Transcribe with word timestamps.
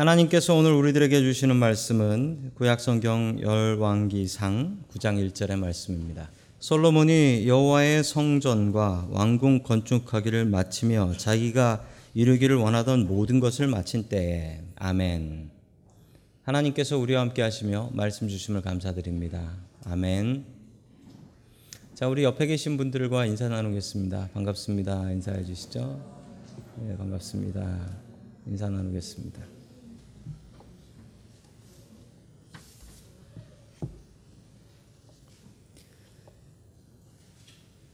하나님께서 0.00 0.54
오늘 0.54 0.72
우리들에게 0.72 1.20
주시는 1.20 1.56
말씀은 1.56 2.52
구약성경 2.54 3.40
열왕기상 3.42 4.84
9장 4.94 5.30
1절의 5.30 5.58
말씀입니다. 5.58 6.30
솔로몬이 6.58 7.46
여호와의 7.46 8.02
성전과 8.02 9.08
왕궁 9.10 9.62
건축하기를 9.62 10.46
마치며 10.46 11.18
자기가 11.18 11.84
이루기를 12.14 12.56
원하던 12.56 13.08
모든 13.08 13.40
것을 13.40 13.66
마친 13.66 14.04
때에 14.04 14.62
아멘. 14.76 15.50
하나님께서 16.44 16.96
우리와 16.96 17.20
함께 17.20 17.42
하시며 17.42 17.90
말씀 17.92 18.26
주심을 18.26 18.62
감사드립니다. 18.62 19.52
아멘. 19.84 20.46
자, 21.94 22.08
우리 22.08 22.24
옆에 22.24 22.46
계신 22.46 22.78
분들과 22.78 23.26
인사 23.26 23.50
나누겠습니다. 23.50 24.30
반갑습니다. 24.32 25.10
인사해 25.10 25.44
주시죠. 25.44 26.02
네, 26.78 26.96
반갑습니다. 26.96 27.98
인사 28.46 28.70
나누겠습니다. 28.70 29.59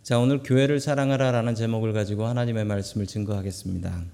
자, 0.07 0.21
오늘 0.21 0.41
교회를 0.45 0.79
사랑하라라는 0.79 1.57
제목을 1.57 1.93
가지고 1.93 2.27
하나님의 2.27 2.65
말씀을 2.65 3.09
증거하겠습니다. 3.09 4.05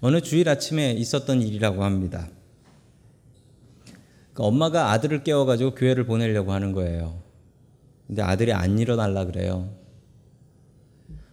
어느 0.00 0.22
주일 0.22 0.48
아침에 0.48 0.92
있었던 0.92 1.42
일이라고 1.42 1.84
합니다. 1.84 2.26
그러니까 4.32 4.44
엄마가 4.44 4.92
아들을 4.92 5.24
깨워가지고 5.24 5.74
교회를 5.74 6.06
보내려고 6.06 6.52
하는 6.52 6.72
거예요. 6.72 7.20
근데 8.06 8.22
아들이 8.22 8.54
안 8.54 8.78
일어날라 8.78 9.26
그래요. 9.26 9.68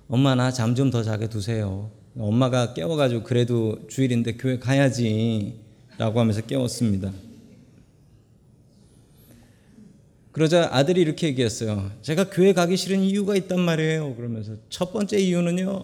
엄마 0.09 0.35
나 0.35 0.51
잠 0.51 0.75
좀 0.75 0.91
더 0.91 1.01
자게 1.01 1.29
두세요. 1.29 1.91
엄마가 2.17 2.73
깨워가지고 2.73 3.23
그래도 3.23 3.79
주일인데 3.87 4.33
교회 4.33 4.59
가야지 4.59 5.61
라고 5.97 6.19
하면서 6.19 6.41
깨웠습니다. 6.41 7.09
그러자 10.33 10.69
아들이 10.71 10.99
이렇게 10.99 11.27
얘기했어요. 11.27 11.91
제가 12.01 12.31
교회 12.31 12.53
가기 12.53 12.75
싫은 12.75 13.01
이유가 13.01 13.35
있단 13.35 13.59
말이에요. 13.59 14.15
그러면서 14.15 14.55
첫 14.67 14.91
번째 14.91 15.19
이유는요. 15.19 15.83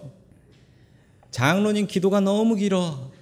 장로님 1.30 1.86
기도가 1.86 2.18
너무 2.18 2.56
길어. 2.56 3.12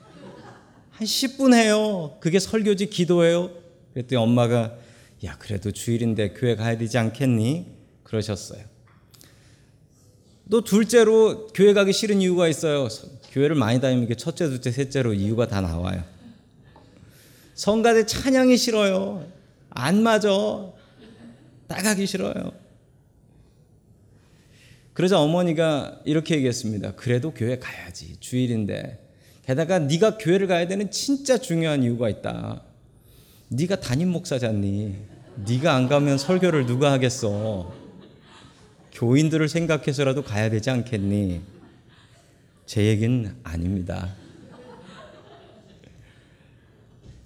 한 0.91 1.07
10분 1.07 1.53
해요. 1.53 2.17
그게 2.21 2.39
설교지 2.39 2.87
기도예요. 2.89 3.51
그랬더니 3.93 4.21
엄마가 4.21 4.79
야 5.27 5.37
그래도 5.39 5.71
주일인데 5.71 6.31
교회 6.31 6.57
가야 6.57 6.79
되지 6.79 6.97
않겠니? 6.97 7.67
그러셨어요. 8.05 8.63
또 10.51 10.65
둘째로 10.65 11.49
교회 11.49 11.75
가기 11.75 11.93
싫은 11.93 12.23
이유가 12.23 12.49
있어요. 12.49 12.89
교회를 13.33 13.55
많이 13.55 13.83
다니면 13.83 14.09
첫째, 14.17 14.49
둘째, 14.49 14.71
셋째로 14.71 15.13
이유가 15.13 15.47
다 15.47 15.61
나와요. 15.61 16.03
성가대 17.55 18.07
찬양이 18.07 18.57
싫어요. 18.57 19.31
안 19.69 20.03
맞아. 20.03 20.78
따가기 21.69 22.07
싫어요. 22.07 22.53
그러자 24.95 25.21
어머니가 25.21 26.01
이렇게 26.05 26.35
얘기했습니다. 26.35 26.97
그래도 26.97 27.33
교회 27.33 27.59
가야지. 27.59 28.17
주일인데. 28.19 29.07
게다가 29.47 29.79
네가 29.79 30.19
교회를 30.19 30.47
가야 30.49 30.67
되는 30.67 30.91
진짜 30.91 31.39
중요한 31.39 31.85
이유가 31.85 32.09
있다. 32.09 32.63
네가 33.49 33.81
담임 33.81 34.11
목사잖니. 34.11 34.97
네가 35.47 35.73
안 35.75 35.89
가면 35.89 36.19
설교를 36.19 36.67
누가 36.67 36.91
하겠어? 36.91 37.73
교인들을 38.93 39.49
생각해서라도 39.49 40.25
가야 40.25 40.51
되지 40.51 40.71
않겠니? 40.71 41.43
제 42.67 42.85
얘기는 42.85 43.37
아닙니다. 43.45 44.17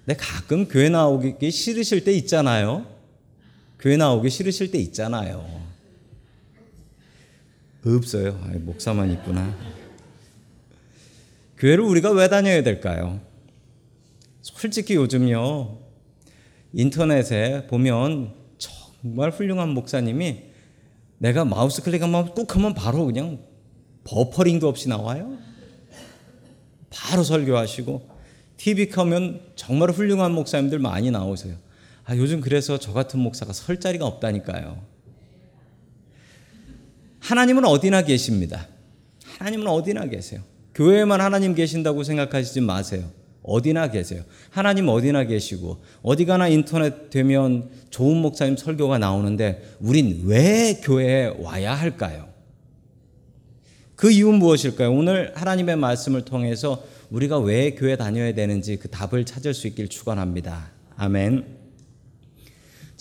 내 0.05 0.15
가끔 0.15 0.69
교회 0.69 0.89
나오기 0.89 1.51
싫으실 1.51 2.05
때 2.05 2.13
있잖아요. 2.13 2.87
교회 3.83 3.97
나오기 3.97 4.31
싫으실 4.31 4.71
때 4.71 4.79
있잖아요. 4.79 5.45
없어요. 7.85 8.39
목사만 8.61 9.11
있구나. 9.11 9.53
교회를 11.59 11.83
우리가 11.83 12.13
왜 12.13 12.29
다녀야 12.29 12.63
될까요? 12.63 13.21
솔직히 14.41 14.95
요즘요. 14.95 15.79
인터넷에 16.73 17.67
보면 17.67 18.33
정말 18.57 19.31
훌륭한 19.31 19.71
목사님이 19.71 20.43
내가 21.19 21.45
마우스 21.45 21.83
클릭하면 21.83 22.35
꾹 22.35 22.55
하면 22.55 22.75
바로 22.75 23.07
그냥 23.07 23.41
버퍼링도 24.05 24.69
없이 24.69 24.89
나와요. 24.89 25.37
바로 26.89 27.25
설교하시고 27.25 28.09
TV 28.59 28.91
켜면 28.91 29.41
정말 29.57 29.91
훌륭한 29.91 30.31
목사님들 30.31 30.79
많이 30.79 31.11
나오세요. 31.11 31.57
아, 32.05 32.17
요즘 32.17 32.41
그래서 32.41 32.79
저 32.79 32.93
같은 32.93 33.21
목사가 33.21 33.53
설 33.53 33.79
자리가 33.79 34.07
없다니까요. 34.07 34.83
하나님은 37.21 37.65
어디나 37.65 38.03
계십니다. 38.03 38.67
하나님은 39.39 39.67
어디나 39.69 40.07
계세요. 40.07 40.43
교회에만 40.75 41.21
하나님 41.21 41.55
계신다고 41.55 42.03
생각하시지 42.03 42.61
마세요. 42.61 43.11
어디나 43.43 43.91
계세요. 43.91 44.23
하나님 44.51 44.89
어디나 44.89 45.25
계시고 45.25 45.83
어디 46.03 46.25
가나 46.25 46.49
인터넷 46.49 47.11
되면 47.11 47.71
좋은 47.91 48.17
목사님 48.17 48.57
설교가 48.57 48.99
나오는데 48.99 49.77
우린 49.81 50.23
왜 50.25 50.81
교회에 50.83 51.35
와야 51.39 51.75
할까요? 51.75 52.29
그 53.97 54.11
이유는 54.11 54.39
무엇일까요? 54.39 54.93
오늘 54.93 55.33
하나님의 55.37 55.77
말씀을 55.77 56.25
통해서 56.25 56.85
우리가 57.11 57.39
왜 57.39 57.75
교회 57.75 57.97
다녀야 57.97 58.33
되는지 58.33 58.77
그 58.77 58.89
답을 58.89 59.25
찾을 59.25 59.55
수 59.55 59.67
있길 59.69 59.89
축원합니다. 59.89 60.71
아멘. 60.97 61.62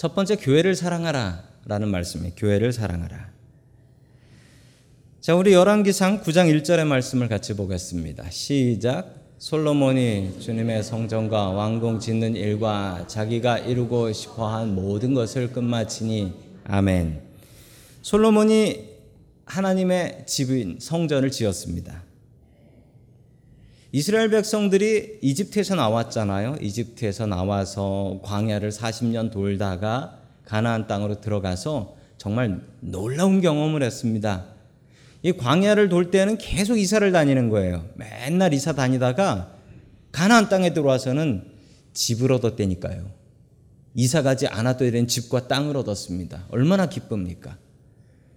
첫 0.02 0.16
번째 0.16 0.36
교회를 0.38 0.74
사랑하라 0.74 1.44
라는 1.68 1.90
말씀이에요. 1.90 2.34
교회를 2.36 2.74
사랑하라. 2.74 3.30
자, 5.20 5.36
우리 5.36 5.54
열왕기상 5.54 6.24
9장 6.24 6.52
1절의 6.64 6.88
말씀을 6.88 7.28
같이 7.30 7.56
보겠습니다. 7.56 8.28
시작. 8.32 9.14
솔로몬이 9.38 10.40
주님의 10.40 10.82
성전과 10.82 11.50
왕궁 11.50 12.00
짓는 12.00 12.36
일과 12.36 13.06
자기가 13.06 13.60
이루고 13.60 14.12
싶어 14.12 14.48
한 14.48 14.74
모든 14.74 15.14
것을 15.14 15.54
끝마치니 15.54 16.34
아멘. 16.64 17.22
솔로몬이 18.02 18.80
하나님의 19.46 20.24
집인 20.26 20.78
성전을 20.80 21.30
지었습니다. 21.30 22.02
이스라엘 23.94 24.30
백성들이 24.30 25.20
이집트에서 25.22 25.76
나왔잖아요. 25.76 26.58
이집트에서 26.62 27.26
나와서 27.26 28.22
광야를 28.24 28.72
40년 28.72 29.32
돌다가 29.32 30.18
가나안 30.46 30.88
땅으로 30.88 31.20
들어가서 31.20 31.96
정말 32.18 32.62
놀라운 32.80 33.42
경험을 33.42 33.84
했습니다. 33.84 34.46
이 35.24 35.34
광야를 35.34 35.90
돌 35.90 36.10
때는 36.10 36.38
계속 36.38 36.78
이사를 36.78 37.12
다니는 37.12 37.50
거예요. 37.50 37.86
맨날 37.96 38.54
이사 38.54 38.74
다니다가 38.74 39.56
가나안 40.12 40.48
땅에 40.48 40.74
들어와서는 40.74 41.52
집을 41.94 42.32
얻었다니까요. 42.32 43.12
이사 43.96 44.22
가지 44.22 44.48
않아도 44.48 44.86
되는 44.86 45.06
집과 45.06 45.50
땅을 45.50 45.76
얻었습니다. 45.76 46.46
얼마나 46.50 46.88
기쁩니까? 46.88 47.58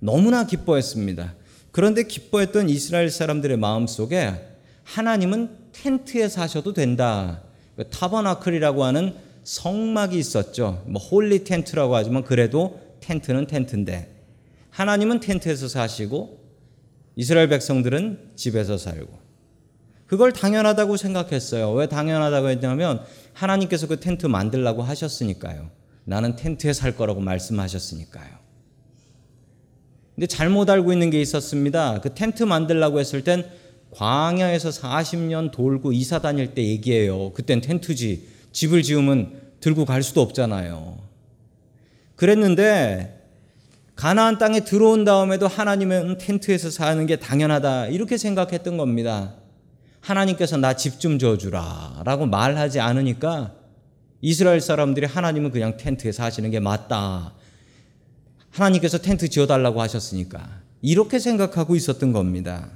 너무나 0.01 0.47
기뻐했습니다. 0.47 1.35
그런데 1.71 2.03
기뻐했던 2.03 2.69
이스라엘 2.69 3.09
사람들의 3.09 3.57
마음 3.57 3.87
속에 3.87 4.54
하나님은 4.85 5.73
텐트에 5.73 6.29
사셔도 6.29 6.73
된다. 6.73 7.43
tabernacle이라고 7.91 8.85
하는 8.85 9.15
성막이 9.43 10.19
있었죠. 10.19 10.83
뭐 10.87 11.03
holy 11.03 11.45
tent라고 11.45 11.97
하지만 11.97 12.25
그래도 12.25 12.81
텐트는 13.01 13.47
텐트인데 13.47 14.15
하나님은 14.71 15.21
텐트에서 15.21 15.69
사시고 15.69 16.43
이스라엘 17.17 17.49
백성들은 17.49 18.33
집에서 18.37 18.79
살고 18.79 19.25
그걸 20.07 20.33
당연하다고 20.33 20.97
생각했어요. 20.97 21.73
왜 21.73 21.89
당연하다고 21.89 22.49
했냐면 22.49 23.03
하나님께서 23.33 23.87
그 23.87 24.01
텐트 24.01 24.27
만들라고 24.27 24.83
하셨으니까요. 24.83 25.71
나는 26.05 26.37
텐트에 26.37 26.73
살 26.73 26.97
거라고 26.97 27.21
말씀하셨으니까요. 27.21 28.45
근데 30.15 30.27
잘못 30.27 30.71
알고 30.71 30.93
있는 30.93 31.11
게 31.11 31.21
있었습니다. 31.21 32.01
그 32.01 32.15
텐트 32.15 32.45
만들라고 32.45 33.01
했을 33.01 33.25
땐 33.25 33.51
광야에서 33.95 34.71
40년 34.71 35.51
돌고 35.53 35.93
이사 35.93 36.19
다닐 36.21 36.55
때 36.55 36.63
얘기예요. 36.65 37.33
그땐 37.33 37.61
텐트지. 37.61 38.29
집을 38.53 38.83
지으면 38.83 39.41
들고 39.61 39.85
갈 39.85 40.03
수도 40.03 40.21
없잖아요. 40.21 40.99
그랬는데 42.17 43.23
가나안 43.97 44.39
땅에 44.39 44.61
들어온 44.61 45.05
다음에도 45.05 45.47
하나님은 45.47 46.19
텐트에서 46.19 46.71
사는 46.71 47.07
게 47.07 47.17
당연하다 47.17 47.87
이렇게 47.89 48.17
생각했던 48.19 48.77
겁니다. 48.77 49.35
하나님께서 50.01 50.57
나 50.57 50.75
집 50.75 50.99
좀 50.99 51.19
줘주라라고 51.19 52.27
말하지 52.27 52.81
않으니까 52.81 53.55
이스라엘 54.21 54.61
사람들이 54.61 55.07
하나님은 55.07 55.51
그냥 55.51 55.77
텐트에 55.77 56.13
사시는 56.13 56.51
게 56.51 56.61
맞다. 56.61 57.35
하나님께서 58.51 58.99
텐트 58.99 59.29
지어달라고 59.29 59.81
하셨으니까 59.81 60.61
이렇게 60.83 61.19
생각하고 61.19 61.75
있었던 61.77 62.13
겁니다. 62.13 62.71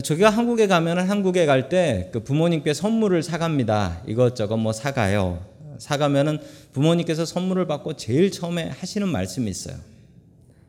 저희가 0.00 0.30
한국에 0.30 0.66
가면은 0.66 1.08
한국에 1.08 1.44
갈 1.46 1.68
때 1.68 2.08
그 2.12 2.20
부모님께 2.24 2.72
선물을 2.72 3.22
사갑니다. 3.22 4.02
이것저것 4.06 4.56
뭐 4.56 4.72
사가요. 4.72 5.44
사가면은 5.78 6.38
부모님께서 6.72 7.24
선물을 7.26 7.66
받고 7.66 7.96
제일 7.96 8.30
처음에 8.30 8.68
하시는 8.68 9.06
말씀이 9.08 9.50
있어요. 9.50 9.76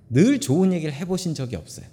늘 0.10 0.40
좋은 0.40 0.74
얘기를 0.74 0.94
해보신 0.94 1.36
적이 1.36 1.56
없어요. 1.58 1.86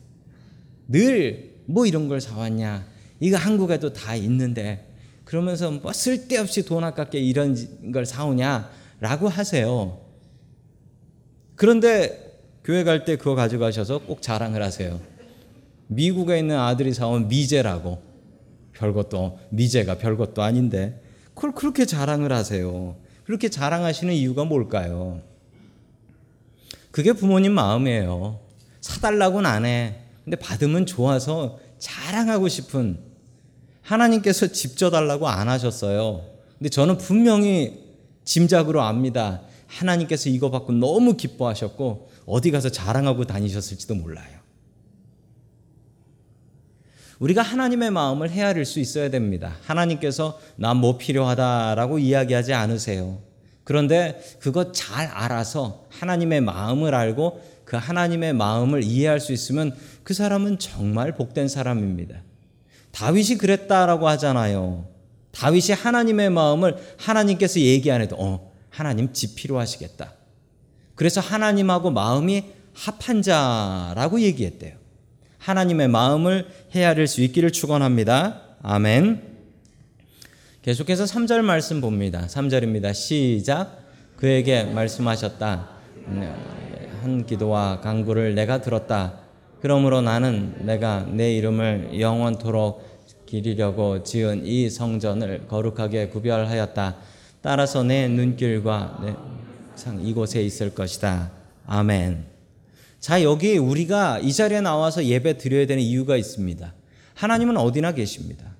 늘 0.89 1.51
뭐 1.67 1.87
이런 1.87 2.09
걸 2.09 2.21
사왔냐. 2.21 2.85
이거 3.21 3.37
한국에도 3.37 3.93
다 3.93 4.17
있는데 4.17 4.89
그러면서 5.25 5.71
뭐 5.71 5.93
쓸데없이 5.93 6.65
돈 6.65 6.83
아깝게 6.83 7.21
이런 7.21 7.93
걸 7.93 8.05
사오냐 8.07 8.69
라고 8.99 9.29
하세요. 9.29 10.01
그런데 11.55 12.41
교회 12.65 12.83
갈 12.83 13.05
때 13.05 13.15
그거 13.17 13.37
가져가셔서 13.37 13.99
꼭 14.01 14.21
자랑을 14.21 14.63
하세요. 14.65 15.01
미국에 15.93 16.39
있는 16.39 16.57
아들이 16.57 16.95
사온 16.95 17.27
미제라고 17.27 18.01
별것도 18.75 19.39
미제가 19.51 19.99
별것도 19.99 20.41
아닌데 20.41 21.03
그걸 21.35 21.53
그렇게 21.53 21.85
자랑을 21.85 22.33
하세요. 22.33 22.97
그렇게 23.25 23.49
자랑하시는 23.49 24.15
이유가 24.15 24.45
뭘까요? 24.45 25.21
그게 26.93 27.13
부모님 27.13 27.53
마음이에요. 27.53 28.39
사달라고는 28.81 29.51
안 29.51 29.65
해. 29.65 29.97
근데 30.25 30.37
받으면 30.37 30.87
좋아서 30.87 31.59
자랑하고 31.79 32.49
싶은 32.49 32.99
하나님께서 33.83 34.49
집 34.49 34.77
줘달라고 34.77 35.29
안 35.29 35.49
하셨어요. 35.49 36.25
근데 36.59 36.69
저는 36.69 36.99
분명히 36.99 37.85
짐작으로 38.25 38.81
압니다. 38.83 39.43
하나님께서 39.67 40.29
이거 40.29 40.51
받고 40.51 40.73
너무 40.73 41.17
기뻐하셨고 41.17 42.11
어디 42.27 42.53
가서 42.53 42.69
자랑하고 42.69 43.25
다니셨을지도 43.25 43.97
몰라요. 43.97 44.40
우리가 47.21 47.43
하나님의 47.43 47.91
마음을 47.91 48.31
헤아릴 48.31 48.65
수 48.65 48.81
있어야 48.81 49.11
됩니다. 49.11 49.57
하나님께서 49.63 50.41
난뭐 50.57 50.97
필요하다라고 50.99 51.99
이야기하지 51.99 52.55
않으세요. 52.55 53.19
그런데 53.63 54.21
그것 54.41 54.73
잘 54.73 55.07
알아서 55.07 55.85
하나님의 55.91 56.41
마음을 56.41 56.95
알고 56.95 57.41
그 57.65 57.77
하나님의 57.77 58.33
마음을 58.33 58.83
이해할 58.83 59.21
수 59.21 59.33
있으면 59.33 59.77
그 60.03 60.15
사람은 60.15 60.59
정말 60.59 61.15
복된 61.15 61.47
사람입니다. 61.47 62.23
다윗이 62.91 63.37
그랬다라고 63.39 64.09
하잖아요. 64.09 64.89
다윗이 65.33 65.73
하나님의 65.73 66.31
마음을 66.31 66.77
하나님께서 66.97 67.61
얘기 67.61 67.93
안 67.93 68.01
해도 68.01 68.17
어, 68.19 68.51
하나님 68.71 69.13
집 69.13 69.37
필요하시겠다. 69.37 70.15
그래서 70.95 71.21
하나님하고 71.21 71.91
마음이 71.91 72.47
합한 72.75 73.23
자라고 73.23 74.21
얘기했대요. 74.21 74.80
하나님의 75.41 75.89
마음을 75.89 76.47
헤아릴 76.75 77.07
수 77.07 77.23
있기를 77.23 77.51
축원합니다. 77.51 78.43
아멘. 78.63 79.23
계속해서 80.63 81.05
3절 81.05 81.41
말씀 81.41 81.81
봅니다. 81.81 82.27
3절입니다. 82.27 82.95
시작. 82.95 83.81
그에게 84.17 84.65
말씀하셨다. 84.65 85.69
한 87.01 87.27
기도와 87.27 87.81
강구를 87.81 88.35
내가 88.35 88.61
들었다. 88.61 89.21
그러므로 89.63 90.03
나는 90.03 90.55
내가 90.67 91.07
내 91.11 91.35
이름을 91.37 91.99
영원토록 91.99 92.89
기리려고 93.25 94.03
지은 94.03 94.45
이 94.45 94.69
성전을 94.69 95.47
거룩하게 95.49 96.09
구별하였다. 96.09 96.97
따라서 97.41 97.83
내 97.83 98.09
눈길과 98.09 99.17
내상 99.73 100.01
이곳에 100.05 100.43
있을 100.43 100.75
것이다. 100.75 101.31
아멘. 101.67 102.30
자, 103.01 103.23
여기 103.23 103.57
우리가 103.57 104.19
이 104.19 104.31
자리에 104.33 104.61
나와서 104.61 105.05
예배 105.05 105.39
드려야 105.39 105.67
되는 105.67 105.83
이유가 105.83 106.19
있습니다. 106.19 106.75
하나님은 107.15 107.57
어디나 107.57 107.93
계십니다. 107.93 108.55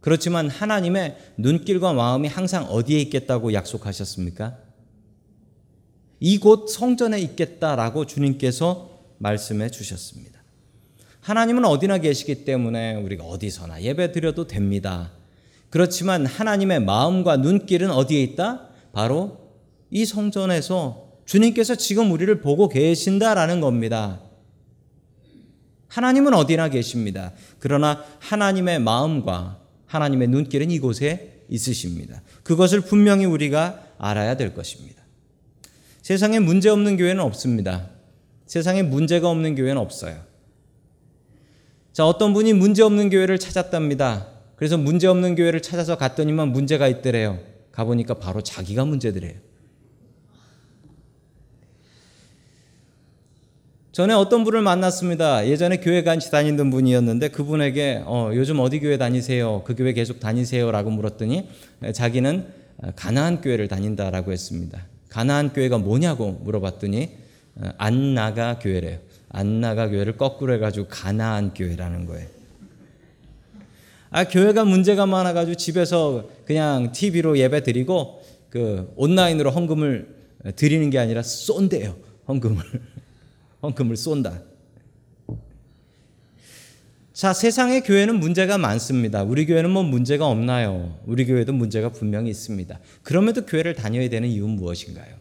그렇지만 0.00 0.50
하나님의 0.50 1.16
눈길과 1.38 1.94
마음이 1.94 2.28
항상 2.28 2.64
어디에 2.64 3.00
있겠다고 3.00 3.54
약속하셨습니까? 3.54 4.58
이곳 6.20 6.68
성전에 6.68 7.18
있겠다라고 7.20 8.04
주님께서 8.04 8.90
말씀해 9.18 9.70
주셨습니다. 9.70 10.38
하나님은 11.20 11.64
어디나 11.64 11.98
계시기 11.98 12.44
때문에 12.44 12.96
우리가 12.96 13.24
어디서나 13.24 13.82
예배 13.82 14.12
드려도 14.12 14.46
됩니다. 14.46 15.12
그렇지만 15.70 16.26
하나님의 16.26 16.80
마음과 16.80 17.38
눈길은 17.38 17.90
어디에 17.90 18.22
있다? 18.22 18.68
바로 18.92 19.38
이 19.90 20.04
성전에서 20.04 21.07
주님께서 21.28 21.74
지금 21.74 22.10
우리를 22.10 22.40
보고 22.40 22.70
계신다라는 22.70 23.60
겁니다. 23.60 24.22
하나님은 25.88 26.32
어디나 26.32 26.70
계십니다. 26.70 27.34
그러나 27.58 28.02
하나님의 28.20 28.78
마음과 28.78 29.60
하나님의 29.84 30.28
눈길은 30.28 30.70
이곳에 30.70 31.44
있으십니다. 31.50 32.22
그것을 32.44 32.80
분명히 32.80 33.26
우리가 33.26 33.84
알아야 33.98 34.38
될 34.38 34.54
것입니다. 34.54 35.02
세상에 36.00 36.38
문제 36.38 36.70
없는 36.70 36.96
교회는 36.96 37.22
없습니다. 37.22 37.90
세상에 38.46 38.82
문제가 38.82 39.28
없는 39.28 39.54
교회는 39.54 39.76
없어요. 39.76 40.22
자, 41.92 42.06
어떤 42.06 42.32
분이 42.32 42.54
문제 42.54 42.82
없는 42.82 43.10
교회를 43.10 43.38
찾았답니다. 43.38 44.28
그래서 44.56 44.78
문제 44.78 45.06
없는 45.06 45.34
교회를 45.34 45.60
찾아서 45.60 45.98
갔더니만 45.98 46.52
문제가 46.52 46.88
있더래요. 46.88 47.38
가보니까 47.72 48.14
바로 48.14 48.40
자기가 48.40 48.86
문제더래요. 48.86 49.34
전에 53.98 54.14
어떤 54.14 54.44
분을 54.44 54.62
만났습니다. 54.62 55.48
예전에 55.48 55.78
교회 55.78 56.04
같이 56.04 56.30
다니던 56.30 56.70
분이었는데 56.70 57.30
그분에게 57.30 58.04
어, 58.06 58.30
요즘 58.32 58.60
어디 58.60 58.78
교회 58.78 58.96
다니세요? 58.96 59.64
그 59.64 59.74
교회 59.74 59.92
계속 59.92 60.20
다니세요라고 60.20 60.90
물었더니 60.90 61.48
자기는 61.92 62.46
가나안 62.94 63.40
교회를 63.40 63.66
다닌다라고 63.66 64.30
했습니다. 64.30 64.86
가나안 65.08 65.52
교회가 65.52 65.78
뭐냐고 65.78 66.30
물어봤더니 66.44 67.10
안나가 67.76 68.60
교회래요. 68.60 68.98
안나가 69.30 69.88
교회를 69.88 70.16
거꾸로 70.16 70.54
해가지고 70.54 70.86
가나안 70.88 71.52
교회라는 71.52 72.06
거예요. 72.06 72.28
아 74.10 74.28
교회가 74.28 74.64
문제가 74.64 75.06
많아가지고 75.06 75.56
집에서 75.56 76.30
그냥 76.44 76.92
TV로 76.92 77.36
예배 77.36 77.64
드리고 77.64 78.22
그 78.48 78.92
온라인으로 78.94 79.50
헌금을 79.50 80.14
드리는 80.54 80.88
게 80.88 81.00
아니라 81.00 81.22
쏜대요 81.22 81.96
헌금을. 82.28 82.62
헌금을 83.62 83.96
쏜다. 83.96 84.42
자, 87.12 87.32
세상의 87.32 87.82
교회는 87.82 88.20
문제가 88.20 88.58
많습니다. 88.58 89.24
우리 89.24 89.44
교회는 89.44 89.70
뭐 89.70 89.82
문제가 89.82 90.28
없나요? 90.28 90.96
우리 91.04 91.26
교회도 91.26 91.52
문제가 91.52 91.90
분명히 91.90 92.30
있습니다. 92.30 92.78
그럼에도 93.02 93.44
교회를 93.44 93.74
다녀야 93.74 94.08
되는 94.08 94.28
이유는 94.28 94.54
무엇인가요? 94.54 95.16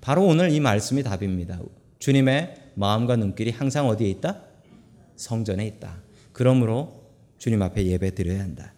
바로 0.00 0.24
오늘 0.24 0.50
이 0.50 0.60
말씀이 0.60 1.02
답입니다. 1.02 1.60
주님의 1.98 2.70
마음과 2.74 3.16
눈길이 3.16 3.50
항상 3.50 3.86
어디에 3.86 4.08
있다? 4.08 4.42
성전에 5.16 5.66
있다. 5.66 5.98
그러므로 6.32 7.04
주님 7.36 7.60
앞에 7.60 7.84
예배 7.84 8.14
드려야 8.14 8.40
한다. 8.40 8.72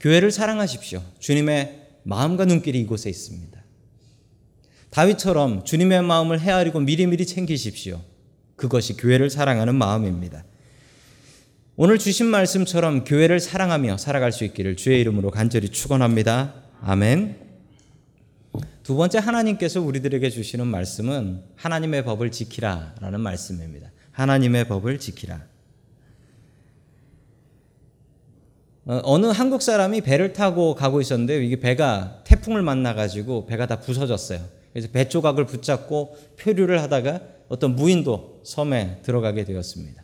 교회를 0.00 0.30
사랑하십시오. 0.30 1.02
주님의 1.18 1.88
마음과 2.04 2.46
눈길이 2.46 2.80
이곳에 2.80 3.10
있습니다. 3.10 3.61
다윗처럼 4.92 5.64
주님의 5.64 6.02
마음을 6.02 6.38
헤아리고 6.38 6.80
미리미리 6.80 7.24
챙기십시오. 7.24 8.02
그것이 8.56 8.96
교회를 8.98 9.30
사랑하는 9.30 9.74
마음입니다. 9.74 10.44
오늘 11.76 11.98
주신 11.98 12.26
말씀처럼 12.26 13.04
교회를 13.04 13.40
사랑하며 13.40 13.96
살아갈 13.96 14.32
수 14.32 14.44
있기를 14.44 14.76
주의 14.76 15.00
이름으로 15.00 15.30
간절히 15.30 15.70
축원합니다. 15.70 16.54
아멘. 16.82 17.38
두 18.82 18.94
번째 18.94 19.18
하나님께서 19.18 19.80
우리들에게 19.80 20.28
주시는 20.28 20.66
말씀은 20.66 21.42
하나님의 21.56 22.04
법을 22.04 22.30
지키라라는 22.30 23.20
말씀입니다. 23.20 23.90
하나님의 24.10 24.68
법을 24.68 24.98
지키라. 24.98 25.40
어, 28.84 29.00
어느 29.04 29.26
한국 29.26 29.62
사람이 29.62 30.02
배를 30.02 30.34
타고 30.34 30.74
가고 30.74 31.00
있었는데 31.00 31.42
이게 31.46 31.58
배가 31.58 32.22
태풍을 32.24 32.60
만나 32.60 32.94
가지고 32.94 33.46
배가 33.46 33.66
다 33.66 33.80
부서졌어요. 33.80 34.61
그래서 34.72 34.88
배 34.90 35.08
조각을 35.08 35.46
붙잡고 35.46 36.16
표류를 36.38 36.80
하다가 36.82 37.20
어떤 37.48 37.76
무인도 37.76 38.40
섬에 38.44 38.98
들어가게 39.02 39.44
되었습니다. 39.44 40.02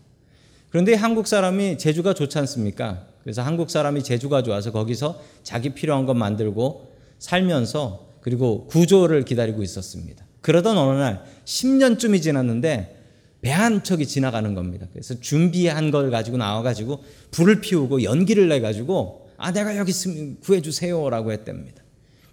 그런데 0.71 0.95
한국 0.95 1.27
사람이 1.27 1.79
제주가 1.79 2.13
좋지 2.13 2.39
않습니까? 2.39 3.07
그래서 3.23 3.43
한국 3.43 3.71
사람이 3.71 4.03
제주가 4.03 4.43
좋아서 4.43 4.71
거기서 4.73 5.21
자기 5.43 5.71
필요한 5.71 6.05
것 6.05 6.15
만들고 6.15 6.93
살면서 7.19 8.07
그리고 8.21 8.67
구조를 8.67 9.25
기다리고 9.25 9.63
있었습니다. 9.63 10.25
그러던 10.43 10.77
어느 10.77 10.99
날 10.99 11.25
10년쯤이 11.45 12.23
지났는데 12.23 12.97
배 13.41 13.53
한 13.53 13.83
척이 13.85 14.07
지나가는 14.07 14.53
겁니다. 14.55 14.87
그래서 14.93 15.19
준비한 15.21 15.91
걸 15.91 16.11
가지고 16.11 16.37
나와가지고 16.37 17.03
불을 17.31 17.61
피우고 17.61 18.03
연기를 18.03 18.49
내가지고 18.49 19.29
아 19.37 19.53
내가 19.53 19.77
여기 19.77 19.91
있으면 19.91 20.39
구해주세요라고 20.41 21.33
했답니다. 21.33 21.83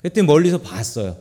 그때 0.01 0.21
멀리서 0.23 0.59
봤어요. 0.61 1.17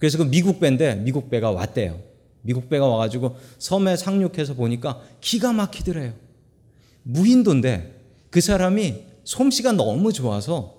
그래서 0.00 0.18
그 0.18 0.24
미국 0.24 0.58
배인데 0.58 0.96
미국 0.96 1.28
배가 1.28 1.50
왔대요. 1.50 2.00
미국 2.42 2.70
배가 2.70 2.86
와가지고 2.86 3.36
섬에 3.58 3.96
상륙해서 3.96 4.54
보니까 4.54 5.02
기가 5.20 5.52
막히더래요. 5.52 6.14
무인도인데 7.02 8.00
그 8.30 8.40
사람이 8.40 8.94
솜씨가 9.24 9.72
너무 9.72 10.12
좋아서 10.12 10.74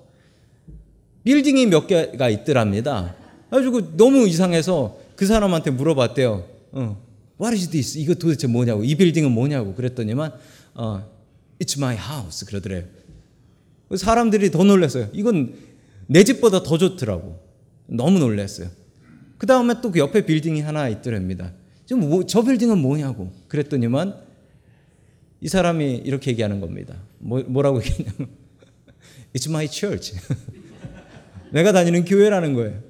빌딩이 1.23 1.67
몇 1.67 1.85
개가 1.85 2.29
있더랍니다. 2.29 3.15
그래가지고 3.49 3.95
너무 3.95 4.27
이상해서 4.27 4.97
그 5.15 5.27
사람한테 5.27 5.69
물어봤대요. 5.69 6.43
어, 6.71 6.97
What 7.39 7.55
is 7.55 7.69
this? 7.69 7.99
이거 7.99 8.15
도대체 8.15 8.47
뭐냐고. 8.47 8.83
이 8.83 8.95
빌딩은 8.95 9.31
뭐냐고. 9.31 9.75
그랬더니만, 9.75 10.33
어, 10.73 11.03
It's 11.59 11.77
my 11.77 11.95
house. 11.95 12.45
그러더래요. 12.47 12.85
사람들이 13.95 14.49
더 14.49 14.63
놀랐어요. 14.63 15.09
이건 15.13 15.53
내 16.07 16.23
집보다 16.23 16.63
더 16.63 16.77
좋더라고. 16.79 17.39
너무 17.85 18.17
놀랐어요. 18.17 18.69
그 19.41 19.47
다음에 19.47 19.81
또 19.81 19.89
그 19.89 19.97
옆에 19.97 20.23
빌딩이 20.23 20.61
하나 20.61 20.87
있더랍니다. 20.87 21.51
지금 21.87 22.07
뭐, 22.07 22.23
저 22.27 22.43
빌딩은 22.43 22.77
뭐냐고. 22.77 23.31
그랬더니만 23.47 24.13
이 25.41 25.47
사람이 25.47 25.95
이렇게 26.05 26.29
얘기하는 26.29 26.59
겁니다. 26.61 26.93
뭐, 27.17 27.41
뭐라고 27.47 27.81
얘기했냐면, 27.81 28.29
It's 29.33 29.49
my 29.49 29.67
church. 29.67 30.13
내가 31.49 31.71
다니는 31.71 32.05
교회라는 32.05 32.53
거예요. 32.53 32.83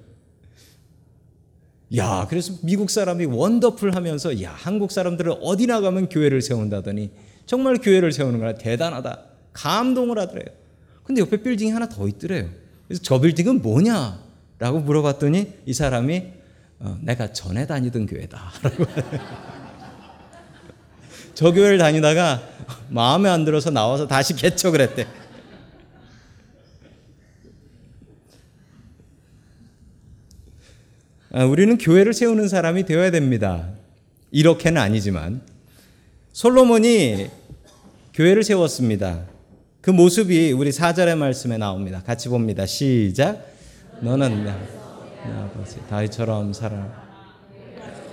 야, 1.95 2.27
그래서 2.29 2.53
미국 2.63 2.89
사람이 2.89 3.27
원더풀 3.27 3.95
하면서, 3.95 4.41
야, 4.41 4.51
한국 4.51 4.91
사람들은 4.91 5.31
어디 5.39 5.67
나가면 5.67 6.09
교회를 6.09 6.41
세운다더니, 6.41 7.11
정말 7.45 7.77
교회를 7.77 8.11
세우는 8.11 8.39
거라 8.39 8.55
대단하다. 8.55 9.23
감동을 9.53 10.19
하더래요. 10.19 10.53
근데 11.05 11.21
옆에 11.21 11.41
빌딩이 11.41 11.71
하나 11.71 11.87
더 11.87 12.09
있더래요. 12.09 12.49
그래서 12.89 13.01
저 13.01 13.21
빌딩은 13.21 13.61
뭐냐? 13.61 14.21
라고 14.59 14.81
물어봤더니 14.81 15.53
이 15.65 15.73
사람이 15.73 16.40
어, 16.83 16.97
내가 17.01 17.31
전에 17.31 17.67
다니던 17.67 18.07
교회다. 18.07 18.51
저 21.35 21.51
교회를 21.51 21.77
다니다가 21.77 22.41
마음에 22.89 23.29
안 23.29 23.45
들어서 23.45 23.69
나와서 23.69 24.07
다시 24.07 24.35
개척을 24.35 24.81
했대. 24.81 25.05
아, 31.33 31.45
우리는 31.45 31.77
교회를 31.77 32.13
세우는 32.13 32.47
사람이 32.49 32.85
되어야 32.85 33.11
됩니다. 33.11 33.69
이렇게는 34.31 34.81
아니지만 34.81 35.41
솔로몬이 36.33 37.29
교회를 38.13 38.43
세웠습니다. 38.43 39.25
그 39.81 39.91
모습이 39.91 40.51
우리 40.51 40.71
4절의 40.71 41.15
말씀에 41.15 41.57
나옵니다. 41.57 42.01
같이 42.03 42.27
봅니다. 42.27 42.65
시작. 42.65 43.45
너는 44.01 44.47
내, 45.25 45.31
내 45.31 45.37
아버지 45.39 45.77
다윗처럼 45.87 46.53
살아. 46.53 47.11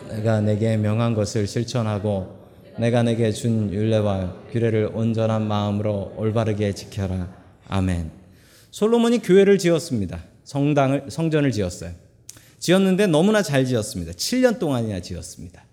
내가 0.09 0.41
내게 0.41 0.77
명한 0.77 1.15
것을 1.15 1.47
실천하고 1.47 2.39
내가 2.79 3.03
내게 3.03 3.33
준 3.33 3.73
율례와 3.73 4.49
규례를 4.53 4.91
온전한 4.95 5.47
마음으로 5.47 6.15
올바르게 6.17 6.73
지켜라. 6.75 7.29
아멘. 7.69 8.11
솔로몬이 8.71 9.19
교회를 9.19 9.59
지었습니다. 9.59 10.23
성당을 10.45 11.07
성전을 11.11 11.53
지었어요. 11.53 11.91
지었는데 12.59 13.07
너무나 13.07 13.43
잘 13.43 13.65
지었습니다. 13.65 14.13
7년 14.13 14.59
동안이나 14.59 15.01
지었습니다. 15.01 15.65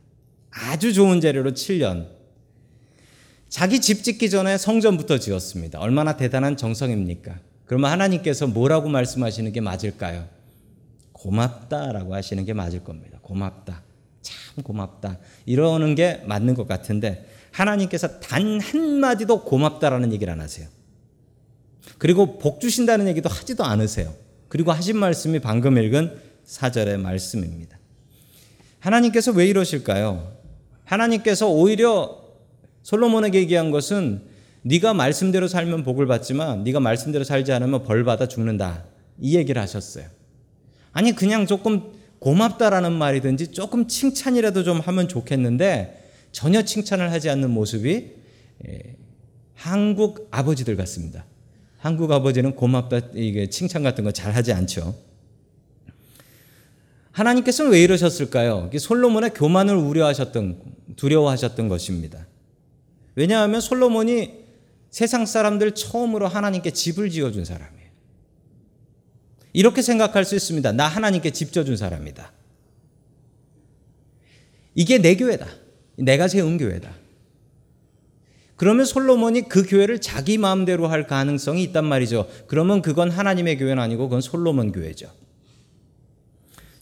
아주 0.52 0.94
좋은 0.94 1.22
재료로 1.22 1.52
7년. 1.52 2.08
자기 3.50 3.80
집 3.80 4.04
짓기 4.04 4.30
전에 4.30 4.58
성전부터 4.58 5.20
지었습니다. 5.20 5.80
얼마나 5.80 6.18
대단한 6.18 6.58
정성입니까? 6.58 7.40
그러면 7.66 7.92
하나님께서 7.92 8.48
뭐라고 8.48 8.90
말씀하시는 8.90 9.52
게 9.52 9.62
맞을까요? 9.62 10.35
고맙다라고 11.26 12.14
하시는 12.14 12.46
게 12.46 12.54
맞을 12.54 12.84
겁니다. 12.84 13.18
고맙다. 13.24 13.82
참 14.22 14.64
고맙다. 14.64 15.18
이러는 15.46 15.96
게 15.96 16.22
맞는 16.26 16.54
것 16.54 16.68
같은데 16.68 17.28
하나님께서 17.52 18.20
단 18.20 18.60
한마디도 18.60 19.44
고맙다라는 19.44 20.14
얘기를 20.14 20.32
안 20.32 20.40
하세요. 20.40 20.68
그리고 21.98 22.38
복 22.38 22.60
주신다는 22.60 23.08
얘기도 23.08 23.30
하지도 23.30 23.64
않으세요. 23.64 24.14
그리고 24.50 24.72
하신 24.72 24.98
말씀이 24.98 25.40
방금 25.40 25.78
읽은 25.78 26.16
사절의 26.44 27.00
말씀입니다. 27.00 27.80
하나님께서 28.80 29.32
왜 29.32 29.48
이러실까요? 29.48 30.32
하나님께서 30.84 31.50
오히려 31.50 32.22
솔로몬에게 32.84 33.40
얘기한 33.40 33.72
것은 33.72 34.22
네가 34.62 34.94
말씀대로 34.94 35.48
살면 35.48 35.84
복을 35.84 36.06
받지만 36.06 36.64
네가 36.64 36.80
말씀대로 36.80 37.24
살지 37.24 37.52
않으면 37.52 37.84
벌 37.84 38.04
받아 38.04 38.28
죽는다. 38.28 38.84
이 39.20 39.36
얘기를 39.36 39.60
하셨어요. 39.60 40.06
아니 40.96 41.12
그냥 41.12 41.46
조금 41.46 41.92
고맙다라는 42.20 42.94
말이든지 42.94 43.52
조금 43.52 43.86
칭찬이라도 43.86 44.64
좀 44.64 44.80
하면 44.80 45.10
좋겠는데 45.10 46.10
전혀 46.32 46.62
칭찬을 46.64 47.12
하지 47.12 47.30
않는 47.30 47.52
모습이 47.52 48.12
예, 48.68 48.80
한국 49.56 50.30
아버지들 50.32 50.78
같습니다. 50.78 51.26
한국 51.80 52.10
아버지는 52.14 52.56
고맙다 52.56 53.10
이게 53.14 53.50
칭찬 53.50 53.84
같은 53.84 54.06
거 54.06 54.12
잘 54.12 54.34
하지 54.34 54.54
않죠. 54.54 54.96
하나님께서는 57.12 57.72
왜 57.74 57.84
이러셨을까요? 57.84 58.70
솔로몬의 58.78 59.32
교만을 59.34 59.76
우려하셨던 59.76 60.62
두려워하셨던 60.96 61.68
것입니다. 61.68 62.26
왜냐하면 63.16 63.60
솔로몬이 63.60 64.46
세상 64.92 65.26
사람들 65.26 65.76
처음으로 65.76 66.30
하나님께 66.30 66.72
집을 66.72 67.10
지어준 67.10 67.44
사람 67.44 67.75
이렇게 69.56 69.82
생각할 69.82 70.26
수 70.26 70.36
있습니다. 70.36 70.74
나 70.74 70.86
하나님께 70.86 71.32
집 71.32 71.54
져준 71.54 71.78
사람이다. 71.78 72.34
이게 74.76 74.98
내 74.98 75.16
교회다. 75.16 75.48
내가 75.96 76.28
세운 76.28 76.58
교회다. 76.58 76.94
그러면 78.58 78.86
솔로몬이 78.86 79.44
그 79.44 79.66
교회를 79.66 80.02
자기 80.02 80.38
마음대로 80.38 80.88
할 80.88 81.08
가능성이 81.08 81.64
있단 81.64 81.86
말이죠. 81.86 82.28
그러면 82.48 82.82
그건 82.82 83.10
하나님의 83.10 83.58
교회는 83.58 83.82
아니고 83.82 84.10
그건 84.10 84.20
솔로몬 84.20 84.74
교회죠. 84.74 85.10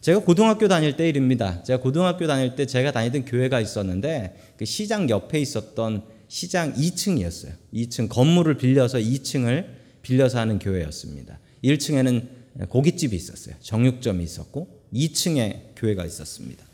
제가 0.01 0.21
고등학교 0.21 0.67
다닐 0.67 0.97
때 0.97 1.07
일입니다. 1.07 1.61
제가 1.61 1.79
고등학교 1.79 2.25
다닐 2.25 2.55
때 2.55 2.65
제가 2.65 2.91
다니던 2.91 3.25
교회가 3.25 3.59
있었는데 3.61 4.55
그 4.57 4.65
시장 4.65 5.11
옆에 5.11 5.39
있었던 5.39 6.05
시장 6.27 6.73
2층이었어요. 6.73 7.51
2층 7.71 8.09
건물을 8.09 8.57
빌려서 8.57 8.97
2층을 8.97 9.67
빌려서 10.01 10.39
하는 10.39 10.57
교회였습니다. 10.57 11.39
1층에는 11.63 12.42
고깃집이 12.69 13.15
있었어요. 13.15 13.55
정육점이 13.61 14.23
있었고 14.23 14.83
2층에 14.93 15.73
교회가 15.75 16.05
있었습니다. 16.05 16.65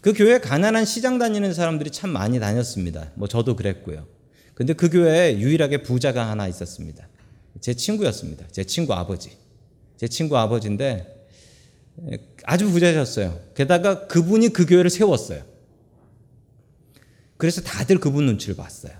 그 0.00 0.12
교회 0.12 0.38
가난한 0.38 0.84
시장 0.84 1.18
다니는 1.18 1.54
사람들이 1.54 1.90
참 1.90 2.10
많이 2.10 2.38
다녔습니다. 2.38 3.12
뭐 3.14 3.26
저도 3.26 3.56
그랬고요. 3.56 4.06
근데 4.54 4.72
그 4.72 4.90
교회에 4.90 5.38
유일하게 5.38 5.82
부자가 5.82 6.28
하나 6.28 6.46
있었습니다. 6.48 7.08
제 7.60 7.74
친구였습니다. 7.74 8.46
제 8.50 8.64
친구 8.64 8.92
아버지. 8.92 9.30
제 9.96 10.06
친구 10.06 10.36
아버지인데 10.36 11.26
아주 12.44 12.70
부자셨어요. 12.70 13.40
게다가 13.54 14.06
그분이 14.06 14.50
그 14.50 14.66
교회를 14.66 14.90
세웠어요. 14.90 15.42
그래서 17.36 17.60
다들 17.62 17.98
그분 17.98 18.26
눈치를 18.26 18.56
봤어요. 18.56 18.92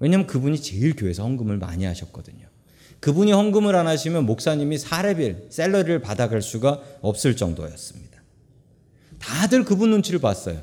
왜냐하면 0.00 0.26
그분이 0.26 0.60
제일 0.62 0.94
교회에서 0.96 1.24
헌금을 1.24 1.58
많이 1.58 1.84
하셨거든요. 1.84 2.47
그분이 3.00 3.32
헌금을 3.32 3.76
안 3.76 3.86
하시면 3.86 4.26
목사님이 4.26 4.78
사례빌, 4.78 5.46
셀러리를 5.50 6.00
받아갈 6.00 6.42
수가 6.42 6.82
없을 7.00 7.36
정도였습니다. 7.36 8.22
다들 9.18 9.64
그분 9.64 9.90
눈치를 9.90 10.20
봤어요. 10.20 10.62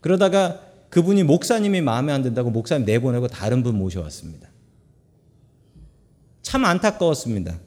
그러다가 0.00 0.60
그분이 0.88 1.22
목사님이 1.22 1.80
마음에 1.82 2.12
안 2.12 2.22
든다고 2.22 2.50
목사님 2.50 2.86
내보내고 2.86 3.28
다른 3.28 3.62
분 3.62 3.76
모셔왔습니다. 3.76 4.48
참 6.42 6.64
안타까웠습니다. 6.64 7.60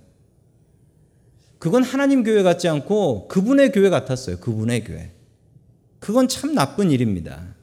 그건 1.60 1.84
하나님 1.84 2.24
교회 2.24 2.44
같지 2.44 2.68
않고 2.68 3.30
그분의 3.30 3.72
교회 3.72 3.90
같았어요. 3.90 4.40
그분의 4.40 4.84
교회. 4.84 5.12
그건 6.00 6.28
참 6.28 6.54
나쁜 6.54 6.92
일입니다. 6.92 7.56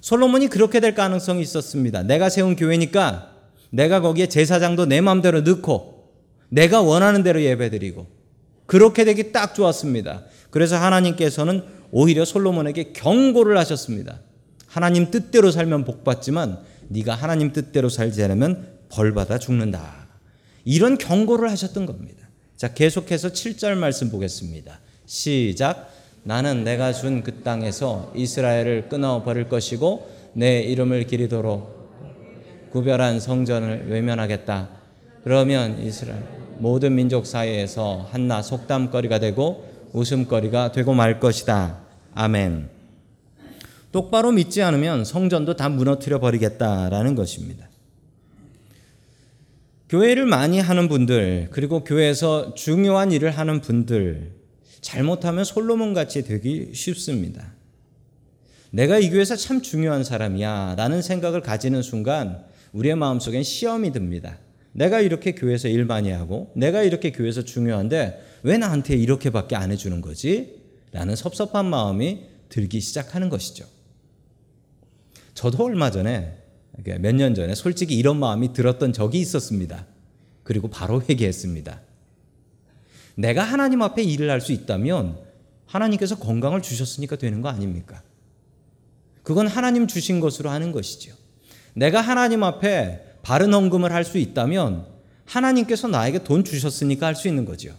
솔로몬이 0.00 0.48
그렇게 0.48 0.80
될 0.80 0.94
가능성이 0.94 1.42
있었습니다. 1.42 2.02
내가 2.02 2.30
세운 2.30 2.56
교회니까 2.56 3.33
내가 3.74 4.00
거기에 4.00 4.28
제사장도 4.28 4.86
내 4.86 5.00
마음대로 5.00 5.40
넣고 5.40 6.12
내가 6.48 6.80
원하는 6.80 7.24
대로 7.24 7.42
예배드리고 7.42 8.06
그렇게 8.66 9.04
되기 9.04 9.32
딱 9.32 9.54
좋았습니다. 9.54 10.22
그래서 10.50 10.76
하나님께서는 10.76 11.64
오히려 11.90 12.24
솔로몬에게 12.24 12.92
경고를 12.92 13.58
하셨습니다. 13.58 14.20
하나님 14.68 15.10
뜻대로 15.10 15.50
살면 15.50 15.84
복 15.84 16.04
받지만 16.04 16.60
네가 16.88 17.14
하나님 17.14 17.52
뜻대로 17.52 17.88
살지 17.88 18.22
않으면 18.22 18.68
벌 18.88 19.12
받아 19.12 19.38
죽는다. 19.38 20.06
이런 20.64 20.96
경고를 20.96 21.50
하셨던 21.50 21.86
겁니다. 21.86 22.28
자, 22.56 22.72
계속해서 22.72 23.30
7절 23.30 23.74
말씀 23.74 24.08
보겠습니다. 24.10 24.78
시작. 25.04 25.92
나는 26.22 26.62
내가 26.62 26.92
준 26.92 27.22
그 27.24 27.42
땅에서 27.42 28.12
이스라엘을 28.14 28.88
끊어 28.88 29.24
버릴 29.24 29.48
것이고 29.48 30.08
내 30.34 30.60
이름을 30.62 31.06
기리도록 31.06 31.83
구별한 32.74 33.20
성전을 33.20 33.86
외면하겠다. 33.88 34.68
그러면 35.22 35.80
이스라엘 35.80 36.20
모든 36.58 36.96
민족 36.96 37.24
사이에서 37.24 38.08
한나 38.10 38.42
속담거리가 38.42 39.20
되고 39.20 39.64
웃음거리가 39.92 40.72
되고 40.72 40.92
말 40.92 41.20
것이다. 41.20 41.78
아멘. 42.16 42.68
똑바로 43.92 44.32
믿지 44.32 44.60
않으면 44.60 45.04
성전도 45.04 45.54
다 45.54 45.68
무너뜨려 45.68 46.18
버리겠다라는 46.18 47.14
것입니다. 47.14 47.68
교회를 49.88 50.26
많이 50.26 50.58
하는 50.58 50.88
분들, 50.88 51.50
그리고 51.52 51.84
교회에서 51.84 52.54
중요한 52.54 53.12
일을 53.12 53.30
하는 53.30 53.60
분들, 53.60 54.32
잘못하면 54.80 55.44
솔로몬 55.44 55.94
같이 55.94 56.24
되기 56.24 56.72
쉽습니다. 56.74 57.52
내가 58.72 58.98
이 58.98 59.10
교회에서 59.10 59.36
참 59.36 59.62
중요한 59.62 60.02
사람이야. 60.02 60.74
라는 60.76 61.02
생각을 61.02 61.40
가지는 61.40 61.80
순간 61.80 62.52
우리의 62.74 62.96
마음속엔 62.96 63.42
시험이 63.42 63.92
듭니다. 63.92 64.38
내가 64.72 65.00
이렇게 65.00 65.32
교회에서 65.32 65.68
일 65.68 65.84
많이 65.84 66.10
하고, 66.10 66.52
내가 66.56 66.82
이렇게 66.82 67.12
교회에서 67.12 67.44
중요한데 67.44 68.40
왜 68.42 68.58
나한테 68.58 68.96
이렇게밖에 68.96 69.54
안 69.56 69.70
해주는 69.70 70.00
거지? 70.00 70.60
라는 70.92 71.14
섭섭한 71.16 71.66
마음이 71.66 72.26
들기 72.48 72.80
시작하는 72.80 73.28
것이죠. 73.30 73.64
저도 75.34 75.64
얼마 75.64 75.90
전에 75.90 76.38
몇 76.84 77.14
년 77.14 77.34
전에 77.34 77.54
솔직히 77.54 77.96
이런 77.96 78.18
마음이 78.18 78.52
들었던 78.52 78.92
적이 78.92 79.20
있었습니다. 79.20 79.86
그리고 80.42 80.68
바로 80.68 81.00
회개했습니다. 81.02 81.80
내가 83.16 83.44
하나님 83.44 83.82
앞에 83.82 84.02
일을 84.02 84.28
할 84.28 84.40
수 84.40 84.52
있다면 84.52 85.18
하나님께서 85.66 86.18
건강을 86.18 86.62
주셨으니까 86.62 87.16
되는 87.16 87.40
거 87.40 87.48
아닙니까? 87.48 88.02
그건 89.22 89.46
하나님 89.46 89.86
주신 89.86 90.18
것으로 90.20 90.50
하는 90.50 90.72
것이죠. 90.72 91.14
내가 91.74 92.00
하나님 92.00 92.42
앞에 92.42 93.00
바른 93.22 93.52
헌금을 93.52 93.92
할 93.92 94.04
수 94.04 94.18
있다면 94.18 94.86
하나님께서 95.26 95.88
나에게 95.88 96.22
돈 96.24 96.44
주셨으니까 96.44 97.06
할 97.06 97.14
수 97.14 97.28
있는 97.28 97.44
거죠. 97.44 97.74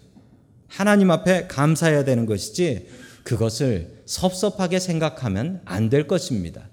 하나님 0.68 1.12
앞에 1.12 1.48
감사해야 1.48 2.04
되는 2.04 2.26
것이지 2.26 2.88
그것을 3.24 4.02
섭섭하게 4.06 4.80
생각하면 4.80 5.62
안 5.66 5.90
될 5.90 6.08
것입니다. 6.08 6.70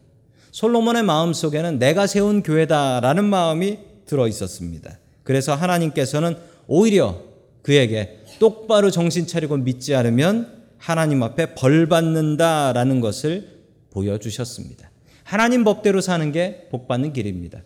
솔로몬의 0.51 1.03
마음 1.03 1.33
속에는 1.33 1.79
내가 1.79 2.07
세운 2.07 2.43
교회다라는 2.43 3.25
마음이 3.25 3.79
들어 4.07 4.29
있었습니다. 4.29 4.99
그래서 5.23 5.55
하나님께서는 5.55 6.37
오히려 6.67 7.21
그에게 7.63 8.25
똑바로 8.39 8.91
정신 8.91 9.27
차리고 9.27 9.57
믿지 9.57 9.95
않으면 9.95 10.63
하나님 10.79 11.23
앞에 11.23 11.55
벌 11.55 11.87
받는다라는 11.87 13.01
것을 13.01 13.61
보여주셨습니다. 13.91 14.91
하나님 15.25 15.65
법대로 15.65 16.01
사는 16.01 16.33
게 16.33 16.69
복 16.71 16.89
받는 16.89 17.13
길입니다. 17.13 17.61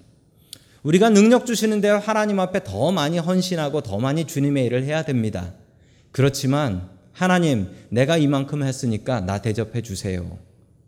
우리가 0.83 1.09
능력 1.11 1.47
주시는 1.47 1.81
대로 1.81 1.99
하나님 1.99 2.39
앞에 2.39 2.63
더 2.63 2.93
많이 2.93 3.19
헌신하고 3.19 3.81
더 3.81 3.99
많이 3.99 4.25
주님의 4.25 4.67
일을 4.67 4.85
해야 4.85 5.03
됩니다. 5.03 5.55
그렇지만 6.13 6.89
하나님, 7.13 7.69
내가 7.89 8.17
이만큼 8.19 8.63
했으니까 8.63 9.21
나 9.21 9.41
대접해 9.43 9.83
주세요. 9.83 10.39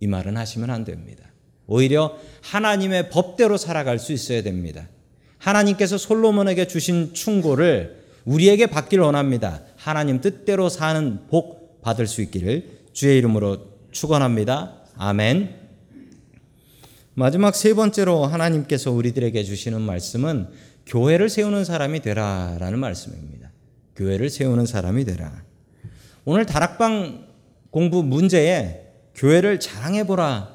이 0.01 0.07
말은 0.07 0.37
하시면 0.37 0.71
안 0.71 0.85
됩니다. 0.85 1.25
오히려 1.67 2.17
하나님의 2.43 3.11
법대로 3.11 3.57
살아갈 3.57 3.99
수 3.99 4.13
있어야 4.13 4.43
됩니다. 4.43 4.89
하나님께서 5.39 5.99
솔로몬에게 5.99 6.67
주신 6.67 7.13
충고를 7.15 8.05
우리에게 8.25 8.67
받기를 8.67 9.03
원합니다. 9.05 9.63
하나님 9.77 10.21
뜻대로 10.21 10.69
사는 10.69 11.27
복 11.29 11.81
받을 11.83 12.07
수 12.07 12.23
있기를 12.23 12.71
주의 12.93 13.19
이름으로 13.19 13.59
축원합니다. 13.91 14.75
아멘. 14.97 15.68
마지막 17.19 17.57
세 17.57 17.75
번째로 17.75 18.27
하나님께서 18.27 18.93
우리들에게 18.93 19.43
주시는 19.43 19.81
말씀은 19.81 20.47
교회를 20.87 21.29
세우는 21.29 21.65
사람이 21.65 21.99
되라라는 21.99 22.79
말씀입니다. 22.79 23.51
교회를 23.97 24.31
세우는 24.31 24.67
사람이 24.67 25.05
되라. 25.05 25.43
오늘 26.25 26.47
다락방 26.47 27.27
공부 27.73 28.05
문제에 28.05 28.83
교회를 29.17 29.59
자랑해 29.59 30.07
보라 30.07 30.55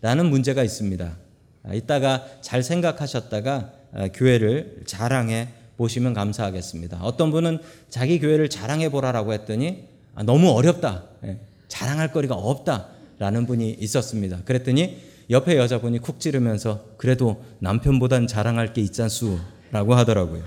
라는 0.00 0.26
문제가 0.26 0.62
있습니다. 0.62 1.16
아, 1.64 1.74
이따가 1.74 2.24
잘 2.40 2.62
생각하셨다가 2.62 3.72
아, 3.92 4.08
교회를 4.14 4.82
자랑해 4.86 5.48
보시면 5.76 6.14
감사하겠습니다. 6.14 7.00
어떤 7.02 7.32
분은 7.32 7.58
자기 7.90 8.20
교회를 8.20 8.48
자랑해 8.48 8.90
보라라고 8.90 9.32
했더니 9.32 9.88
아, 10.14 10.22
너무 10.22 10.50
어렵다. 10.50 11.02
예, 11.24 11.40
자랑할 11.66 12.12
거리가 12.12 12.36
없다라는 12.36 13.46
분이 13.46 13.78
있었습니다. 13.80 14.42
그랬더니 14.44 15.15
옆에 15.28 15.56
여자분이 15.56 15.98
쿡 15.98 16.20
찌르면서 16.20 16.84
그래도 16.96 17.44
남편보단 17.58 18.26
자랑할 18.26 18.72
게 18.72 18.80
있잖수 18.82 19.38
라고 19.72 19.94
하더라고요. 19.94 20.44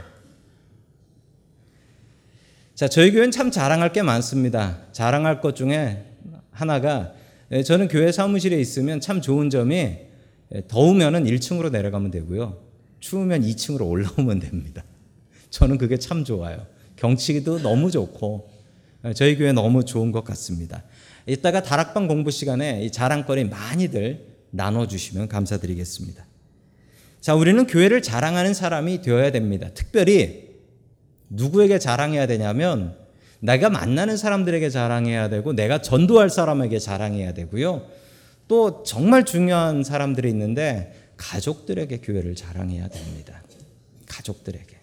자, 2.76 2.88
저희 2.88 3.12
교회는 3.12 3.32
참 3.32 3.52
자랑할 3.52 3.92
게 3.92 4.02
많습니다. 4.02 4.78
자랑할 4.94 5.42
것 5.42 5.56
중에 5.56 6.06
하나가 6.52 7.14
예, 7.52 7.64
저는 7.64 7.88
교회 7.88 8.12
사무실에 8.12 8.60
있으면 8.60 9.02
참 9.02 9.22
좋은 9.22 9.50
점이 9.50 9.76
예, 9.76 10.68
더우면은 10.68 11.26
1층으로 11.26 11.72
내려가면 11.72 12.12
되고요. 12.12 12.58
추우면 13.02 13.42
2층으로 13.42 13.90
올라오면 13.90 14.40
됩니다. 14.40 14.84
저는 15.50 15.78
그게 15.78 15.98
참 15.98 16.24
좋아요. 16.24 16.66
경치도 16.96 17.60
너무 17.60 17.92
좋고 17.92 18.50
예, 19.06 19.14
저희 19.14 19.36
교회 19.36 19.52
너무 19.52 19.84
좋은 19.84 20.14
것 20.14 20.24
같습니다. 20.24 20.84
이따가 21.26 21.62
다락방 21.62 22.08
공부 22.08 22.32
시간에 22.32 22.84
이 22.84 22.92
자랑거리 22.92 23.46
많이들 23.46 24.29
나눠주시면 24.52 25.28
감사드리겠습니다. 25.28 26.26
자, 27.22 27.36
우리는 27.36 27.68
교회를 27.68 28.02
자랑하는 28.02 28.54
사람이 28.54 29.02
되어야 29.02 29.32
됩니다. 29.32 29.70
특별히 29.74 30.50
누구에게 31.30 31.80
자랑해야 31.80 32.28
되냐면 32.28 32.98
내가 33.40 33.70
만나는 33.70 34.18
사람들에게 34.18 34.70
자랑해야 34.70 35.30
되고 35.30 35.54
내가 35.54 35.82
전도할 35.82 36.30
사람에게 36.30 36.80
자랑해야 36.80 37.34
되고요. 37.34 37.88
또 38.48 38.84
정말 38.84 39.26
중요한 39.26 39.84
사람들이 39.84 40.30
있는데 40.30 41.12
가족들에게 41.18 41.98
교회를 42.00 42.36
자랑해야 42.36 42.88
됩니다. 42.88 43.44
가족들에게. 44.08 44.80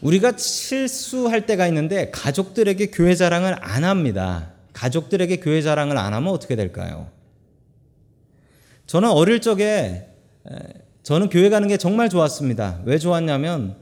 우리가 0.00 0.36
실수할 0.36 1.46
때가 1.46 1.66
있는데 1.68 2.10
가족들에게 2.10 2.86
교회 2.86 3.14
자랑을 3.14 3.56
안 3.60 3.84
합니다. 3.84 4.52
가족들에게 4.78 5.38
교회 5.38 5.60
자랑을 5.60 5.98
안 5.98 6.14
하면 6.14 6.32
어떻게 6.32 6.54
될까요? 6.54 7.10
저는 8.86 9.10
어릴 9.10 9.40
적에 9.40 10.08
저는 11.02 11.30
교회 11.30 11.50
가는 11.50 11.66
게 11.66 11.76
정말 11.76 12.08
좋았습니다. 12.08 12.82
왜 12.84 12.98
좋았냐면 12.98 13.76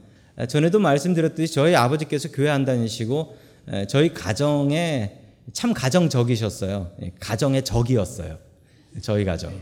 전에도 0.49 0.79
말씀드렸듯이 0.79 1.53
저희 1.53 1.75
아버지께서 1.75 2.29
교회 2.31 2.49
안 2.49 2.65
다니시고 2.65 3.37
저희 3.87 4.11
가정에 4.11 5.19
참 5.53 5.73
가정적이셨어요. 5.73 6.91
예, 7.03 7.11
가정의 7.19 7.63
적이었어요. 7.63 8.39
저희 9.01 9.23
가정. 9.23 9.53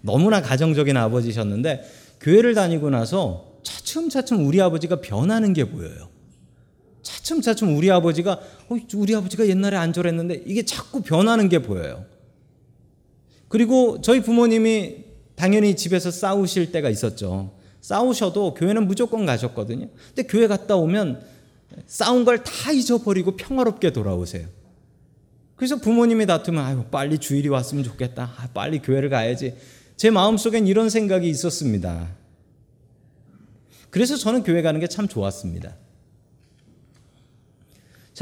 너무나 0.00 0.42
가정적인 0.42 0.96
아버지셨는데 0.96 1.84
교회를 2.20 2.54
다니고 2.54 2.90
나서 2.90 3.52
차츰차츰 3.62 4.44
우리 4.44 4.60
아버지가 4.60 5.00
변하는 5.00 5.52
게 5.52 5.70
보여요. 5.70 6.08
차츰차츰 7.32 7.76
우리 7.76 7.90
아버지가 7.90 8.32
어, 8.68 8.76
우리 8.94 9.14
아버지가 9.14 9.48
옛날에 9.48 9.76
안 9.76 9.92
저랬는데 9.92 10.42
이게 10.46 10.64
자꾸 10.64 11.02
변하는 11.02 11.48
게 11.48 11.60
보여요. 11.60 12.04
그리고 13.48 14.00
저희 14.02 14.20
부모님이 14.22 15.04
당연히 15.34 15.76
집에서 15.76 16.10
싸우실 16.10 16.72
때가 16.72 16.90
있었죠. 16.90 17.52
싸우셔도 17.80 18.54
교회는 18.54 18.86
무조건 18.86 19.26
가셨거든요. 19.26 19.88
근데 20.14 20.22
교회 20.28 20.46
갔다 20.46 20.76
오면 20.76 21.22
싸운 21.86 22.24
걸 22.24 22.42
다 22.44 22.70
잊어버리고 22.72 23.36
평화롭게 23.36 23.92
돌아오세요. 23.92 24.46
그래서 25.56 25.76
부모님이 25.76 26.26
다투면 26.26 26.64
아유 26.64 26.84
빨리 26.90 27.18
주일이 27.18 27.48
왔으면 27.48 27.84
좋겠다. 27.84 28.34
아, 28.36 28.48
빨리 28.52 28.80
교회를 28.80 29.08
가야지. 29.10 29.54
제 29.96 30.10
마음속엔 30.10 30.66
이런 30.66 30.90
생각이 30.90 31.28
있었습니다. 31.28 32.08
그래서 33.90 34.16
저는 34.16 34.42
교회 34.42 34.62
가는 34.62 34.80
게 34.80 34.86
참 34.86 35.06
좋았습니다. 35.08 35.76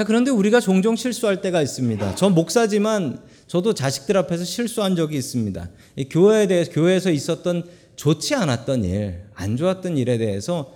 자, 0.00 0.04
그런데 0.04 0.30
우리가 0.30 0.60
종종 0.60 0.96
실수할 0.96 1.42
때가 1.42 1.60
있습니다. 1.60 2.14
저 2.14 2.30
목사지만 2.30 3.20
저도 3.46 3.74
자식들 3.74 4.16
앞에서 4.16 4.44
실수한 4.44 4.96
적이 4.96 5.18
있습니다. 5.18 5.68
교회에 6.08 6.46
대해 6.46 6.64
교회에서 6.64 7.10
있었던 7.10 7.64
좋지 7.96 8.34
않았던 8.34 8.84
일, 8.84 9.24
안 9.34 9.58
좋았던 9.58 9.98
일에 9.98 10.16
대해서 10.16 10.74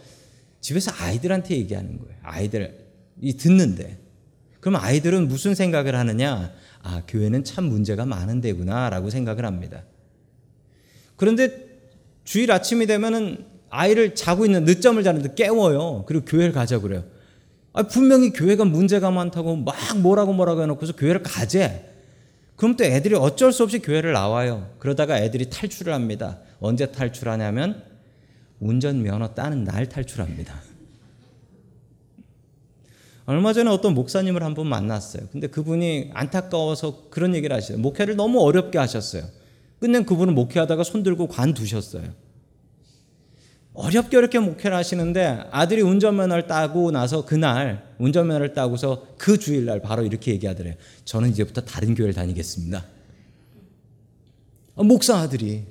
집에서 0.60 0.92
아이들한테 0.94 1.56
얘기하는 1.56 1.98
거예요. 2.00 2.14
아이들 2.22 2.78
이 3.22 3.32
듣는데. 3.32 3.96
그럼 4.60 4.76
아이들은 4.76 5.26
무슨 5.26 5.54
생각을 5.54 5.94
하느냐? 5.94 6.52
아, 6.82 7.02
교회는 7.08 7.44
참 7.44 7.64
문제가 7.64 8.04
많은 8.04 8.42
데구나, 8.42 8.90
라고 8.90 9.08
생각을 9.08 9.46
합니다. 9.46 9.84
그런데 11.16 11.80
주일 12.24 12.52
아침이 12.52 12.84
되면은 12.84 13.46
아이를 13.70 14.14
자고 14.14 14.44
있는 14.44 14.66
늦잠을 14.66 15.02
자는데 15.02 15.34
깨워요. 15.34 16.04
그리고 16.06 16.26
교회를 16.26 16.52
가자 16.52 16.78
그래요. 16.78 17.13
아, 17.74 17.82
분명히 17.82 18.30
교회가 18.30 18.64
문제가 18.64 19.10
많다고 19.10 19.56
막 19.56 19.74
뭐라고 19.98 20.32
뭐라고 20.32 20.62
해놓고서 20.62 20.94
교회를 20.94 21.22
가재. 21.22 21.84
그럼 22.56 22.76
또 22.76 22.84
애들이 22.84 23.16
어쩔 23.16 23.52
수 23.52 23.64
없이 23.64 23.80
교회를 23.80 24.12
나와요. 24.12 24.70
그러다가 24.78 25.18
애들이 25.18 25.50
탈출을 25.50 25.92
합니다. 25.92 26.38
언제 26.60 26.86
탈출하냐면 26.90 27.82
운전면허 28.60 29.34
따는 29.34 29.64
날 29.64 29.88
탈출합니다. 29.88 30.54
얼마 33.26 33.52
전에 33.52 33.70
어떤 33.70 33.94
목사님을 33.94 34.42
한 34.42 34.54
분 34.54 34.68
만났어요. 34.68 35.26
근데 35.32 35.48
그분이 35.48 36.10
안타까워서 36.14 37.08
그런 37.10 37.34
얘기를 37.34 37.56
하시요 37.56 37.78
목회를 37.78 38.14
너무 38.16 38.40
어렵게 38.40 38.78
하셨어요. 38.78 39.24
끝낸 39.80 40.06
그분은 40.06 40.34
목회하다가 40.34 40.84
손 40.84 41.02
들고 41.02 41.26
관두셨어요. 41.26 42.04
어렵게 43.74 44.16
어렵게 44.16 44.38
목회를 44.38 44.76
하시는데 44.76 45.48
아들이 45.50 45.82
운전면허를 45.82 46.46
따고 46.46 46.92
나서 46.92 47.24
그날 47.26 47.94
운전면허를 47.98 48.54
따고서 48.54 49.08
그 49.18 49.36
주일날 49.36 49.80
바로 49.80 50.04
이렇게 50.04 50.30
얘기하더래요. 50.32 50.74
저는 51.04 51.30
이제부터 51.30 51.60
다른 51.62 51.94
교회를 51.94 52.14
다니겠습니다. 52.14 52.84
아, 54.76 54.82
목사 54.82 55.16
아들이 55.18 55.66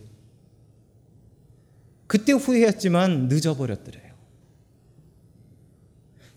그때 2.08 2.34
후회했지만 2.34 3.30
늦어버렸더래요. 3.30 4.14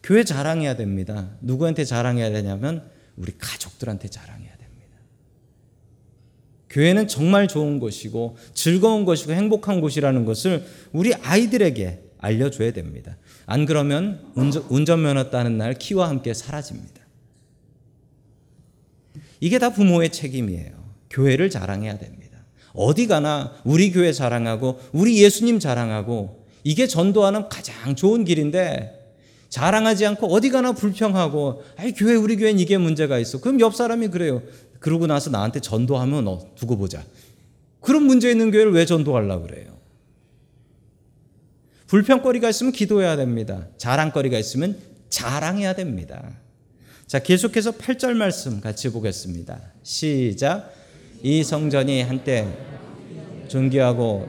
교회 0.05 0.22
자랑해야 0.22 0.76
됩니다. 0.76 1.31
누구한테 1.40 1.85
자랑해야 1.85 2.31
되냐면 2.31 2.88
우리 3.16 3.37
가족들한테 3.37 4.09
자랑해야 4.09 4.57
됩니다. 4.57 4.65
교회는 6.70 7.09
정말 7.09 7.48
좋은 7.48 7.79
곳이고 7.79 8.37
즐거운 8.55 9.05
곳이고 9.05 9.33
행복한 9.33 9.81
곳이라는 9.81 10.24
것을 10.24 10.64
우리 10.92 11.14
아이들에게 11.14 12.02
알려줘야 12.18 12.72
됩니다. 12.72 13.16
안 13.46 13.66
그러면 13.66 14.20
운전, 14.35 15.02
면허 15.02 15.31
따는 15.31 15.59
날 15.59 15.74
키와 15.74 16.09
함께 16.09 16.35
사라집니다. 16.35 17.02
이게 19.40 19.59
다 19.59 19.72
부모의 19.72 20.11
책임이에요. 20.11 20.72
교회를 21.11 21.50
자랑해야 21.50 21.98
됩니다. 21.98 22.38
어디 22.72 23.07
가나 23.07 23.55
우리 23.64 23.92
교회 23.92 24.12
자랑하고 24.12 24.81
우리 24.92 25.22
예수님 25.22 25.61
자랑하고 25.61 26.46
이게 26.64 26.87
전도하는 26.87 27.48
가장 27.48 27.94
좋은 27.94 28.24
길인데 28.24 28.92
자랑하지 29.48 30.05
않고 30.07 30.26
어디 30.26 30.50
가나 30.50 30.72
불평하고 30.72 31.62
아이 31.76 31.92
교회 31.92 32.14
우리 32.14 32.37
교회는 32.37 32.59
이게 32.59 32.76
문제가 32.76 33.18
있어. 33.18 33.40
그럼 33.40 33.61
옆 33.61 33.74
사람이 33.74 34.09
그래요. 34.09 34.42
그러고 34.81 35.07
나서 35.07 35.31
나한테 35.31 35.61
전도하면 35.61 36.29
어, 36.29 36.41
두고 36.55 36.77
보자. 36.77 37.05
그런 37.81 38.03
문제 38.03 38.31
있는 38.31 38.51
교회를 38.51 38.73
왜 38.73 38.85
전도하려고 38.85 39.47
그래요? 39.47 39.77
불평거리가 41.87 42.49
있으면 42.49 42.73
기도해야 42.73 43.17
됩니다. 43.17 43.69
자랑거리가 43.79 44.39
있으면 44.39 44.77
자랑해야 45.09 45.75
됩니다. 45.75 46.33
자, 47.07 47.21
계속해서 47.21 47.73
8절 47.73 48.15
말씀 48.15 48.61
같이 48.61 48.91
보겠습니다. 48.91 49.61
시작. 49.85 50.73
이 51.23 51.45
성전이 51.45 52.03
한때 52.03 52.47
존귀하고 53.49 54.29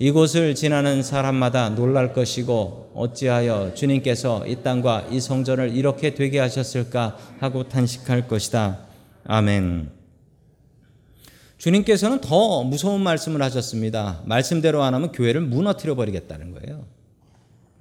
이곳을 0.00 0.54
지나는 0.54 1.02
사람마다 1.02 1.70
놀랄 1.70 2.12
것이고 2.12 2.87
어찌하여 2.98 3.74
주님께서 3.74 4.46
이 4.46 4.62
땅과 4.62 5.08
이 5.10 5.20
성전을 5.20 5.76
이렇게 5.76 6.14
되게 6.14 6.38
하셨을까 6.38 7.16
하고 7.38 7.68
탄식할 7.68 8.28
것이다. 8.28 8.80
아멘. 9.24 9.90
주님께서는 11.58 12.20
더 12.20 12.62
무서운 12.62 13.02
말씀을 13.02 13.42
하셨습니다. 13.42 14.22
말씀대로 14.24 14.82
안 14.82 14.94
하면 14.94 15.12
교회를 15.12 15.40
무너뜨려 15.40 15.94
버리겠다는 15.94 16.52
거예요. 16.52 16.86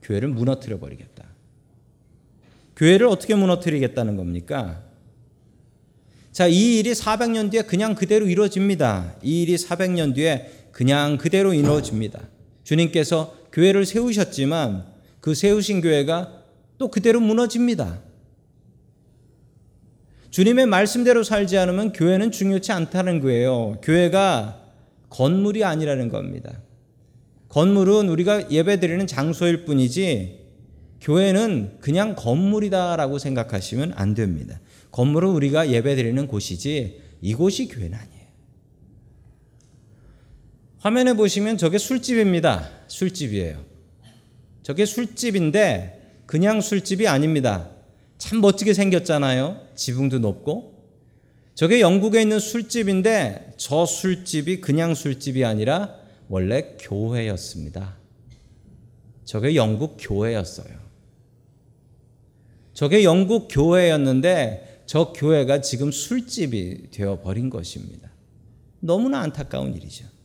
교회를 0.01 0.29
무너뜨려 0.29 0.79
버리겠다. 0.79 1.25
교회를 2.75 3.07
어떻게 3.07 3.35
무너뜨리겠다는 3.35 4.17
겁니까? 4.17 4.83
자, 6.31 6.47
이 6.47 6.77
일이 6.77 6.91
400년 6.91 7.49
뒤에 7.49 7.63
그냥 7.63 7.95
그대로 7.95 8.27
이루어집니다. 8.27 9.15
이 9.23 9.41
일이 9.41 9.55
400년 9.55 10.13
뒤에 10.13 10.51
그냥 10.71 11.17
그대로 11.17 11.53
이루어집니다. 11.53 12.21
주님께서 12.63 13.33
교회를 13.51 13.85
세우셨지만 13.85 14.85
그 15.19 15.33
세우신 15.33 15.81
교회가 15.81 16.43
또 16.77 16.89
그대로 16.89 17.19
무너집니다. 17.19 18.01
주님의 20.29 20.67
말씀대로 20.67 21.23
살지 21.23 21.57
않으면 21.57 21.93
교회는 21.93 22.31
중요치 22.31 22.71
않다는 22.71 23.21
거예요. 23.21 23.79
교회가 23.81 24.63
건물이 25.09 25.63
아니라는 25.63 26.09
겁니다. 26.09 26.61
건물은 27.49 28.09
우리가 28.09 28.51
예배드리는 28.51 29.07
장소일 29.07 29.65
뿐이지 29.65 30.45
교회는 31.01 31.77
그냥 31.79 32.15
건물이다라고 32.15 33.17
생각하시면 33.17 33.93
안 33.95 34.13
됩니다. 34.13 34.59
건물은 34.91 35.29
우리가 35.29 35.71
예배드리는 35.71 36.27
곳이지 36.27 37.01
이곳이 37.21 37.67
교회는 37.67 37.97
아니에요. 37.97 38.27
화면에 40.79 41.13
보시면 41.13 41.57
저게 41.57 41.77
술집입니다. 41.77 42.69
술집이에요. 42.87 43.76
저게 44.67 44.85
술집인데 44.85 46.23
그냥 46.25 46.59
술집이 46.59 47.07
아닙니다. 47.07 47.69
참 48.17 48.41
멋지게 48.41 48.73
생겼잖아요. 48.73 49.61
지붕도 49.75 50.19
높고. 50.19 50.73
저게 51.55 51.79
영국에 51.79 52.21
있는 52.21 52.37
술집인데 52.37 53.53
저 53.55 53.85
술집이 53.85 54.59
그냥 54.59 54.93
술집이 54.93 55.45
아니라 55.45 55.95
원래 56.27 56.75
교회였습니다. 56.81 57.95
저게 59.23 59.55
영국 59.55 59.95
교회였어요. 60.01 60.77
저게 62.73 63.05
영국 63.05 63.47
교회였는데 63.49 64.81
저 64.85 65.13
교회가 65.13 65.61
지금 65.61 65.91
술집이 65.93 66.91
되어 66.91 67.21
버린 67.21 67.49
것입니다. 67.49 68.11
너무나 68.81 69.21
안타까운 69.21 69.73
일이죠. 69.75 70.16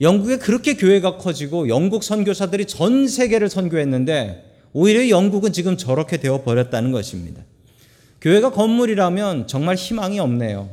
영국에 0.00 0.38
그렇게 0.38 0.74
교회가 0.74 1.18
커지고 1.18 1.68
영국 1.68 2.04
선교사들이 2.04 2.66
전 2.66 3.08
세계를 3.08 3.48
선교했는데 3.48 4.44
오히려 4.72 5.08
영국은 5.08 5.52
지금 5.52 5.76
저렇게 5.76 6.18
되어 6.18 6.42
버렸다는 6.42 6.92
것입니다. 6.92 7.42
교회가 8.20 8.50
건물이라면 8.50 9.46
정말 9.46 9.76
희망이 9.76 10.18
없네요. 10.20 10.70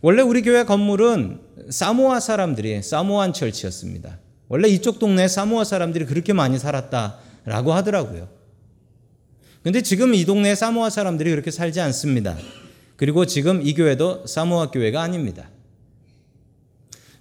원래 0.00 0.22
우리 0.22 0.42
교회 0.42 0.64
건물은 0.64 1.40
사모아 1.70 2.20
사람들이 2.20 2.82
사모안 2.82 3.32
철치였습니다. 3.32 4.18
원래 4.48 4.68
이쪽 4.68 4.98
동네에 4.98 5.28
사모아 5.28 5.64
사람들이 5.64 6.06
그렇게 6.06 6.32
많이 6.32 6.58
살았다라고 6.58 7.72
하더라고요. 7.72 8.28
근데 9.62 9.82
지금 9.82 10.14
이 10.14 10.24
동네에 10.24 10.54
사모아 10.54 10.90
사람들이 10.90 11.30
그렇게 11.30 11.50
살지 11.50 11.80
않습니다. 11.80 12.36
그리고 12.96 13.26
지금 13.26 13.66
이 13.66 13.74
교회도 13.74 14.26
사모아 14.26 14.70
교회가 14.70 15.02
아닙니다. 15.02 15.50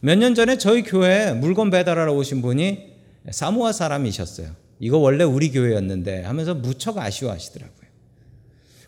몇 0.02 0.18
년 0.18 0.36
전에 0.36 0.58
저희 0.58 0.84
교회에 0.84 1.34
물건 1.34 1.70
배달하러 1.70 2.14
오신 2.14 2.42
분이 2.42 2.94
사모아 3.32 3.72
사람이셨어요. 3.72 4.56
이거 4.80 4.98
원래 4.98 5.24
우리 5.24 5.52
교회였는데 5.52 6.24
하면서 6.24 6.54
무척 6.54 6.98
아쉬워하시더라고요. 6.98 7.86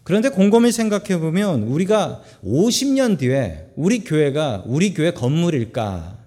그런데 0.04 0.30
곰곰이 0.30 0.72
생각해 0.72 1.17
보면 1.20 1.63
우리가 1.63 2.24
50년 2.43 3.17
뒤에 3.20 3.72
우리 3.76 4.04
교회가 4.04 4.63
우리 4.65 4.93
교회 4.93 5.12
건물일까 5.12 6.17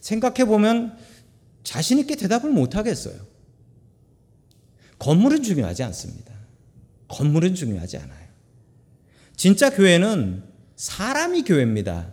생각해 0.00 0.44
보면 0.44 0.96
자신 1.62 1.98
있게 1.98 2.16
대답을 2.16 2.50
못 2.50 2.76
하겠어요. 2.76 3.14
건물은 4.98 5.42
중요하지 5.42 5.82
않습니다. 5.84 6.32
건물은 7.08 7.54
중요하지 7.54 7.98
않아요. 7.98 8.28
진짜 9.36 9.70
교회는 9.70 10.42
사람이 10.76 11.44
교회입니다. 11.44 12.12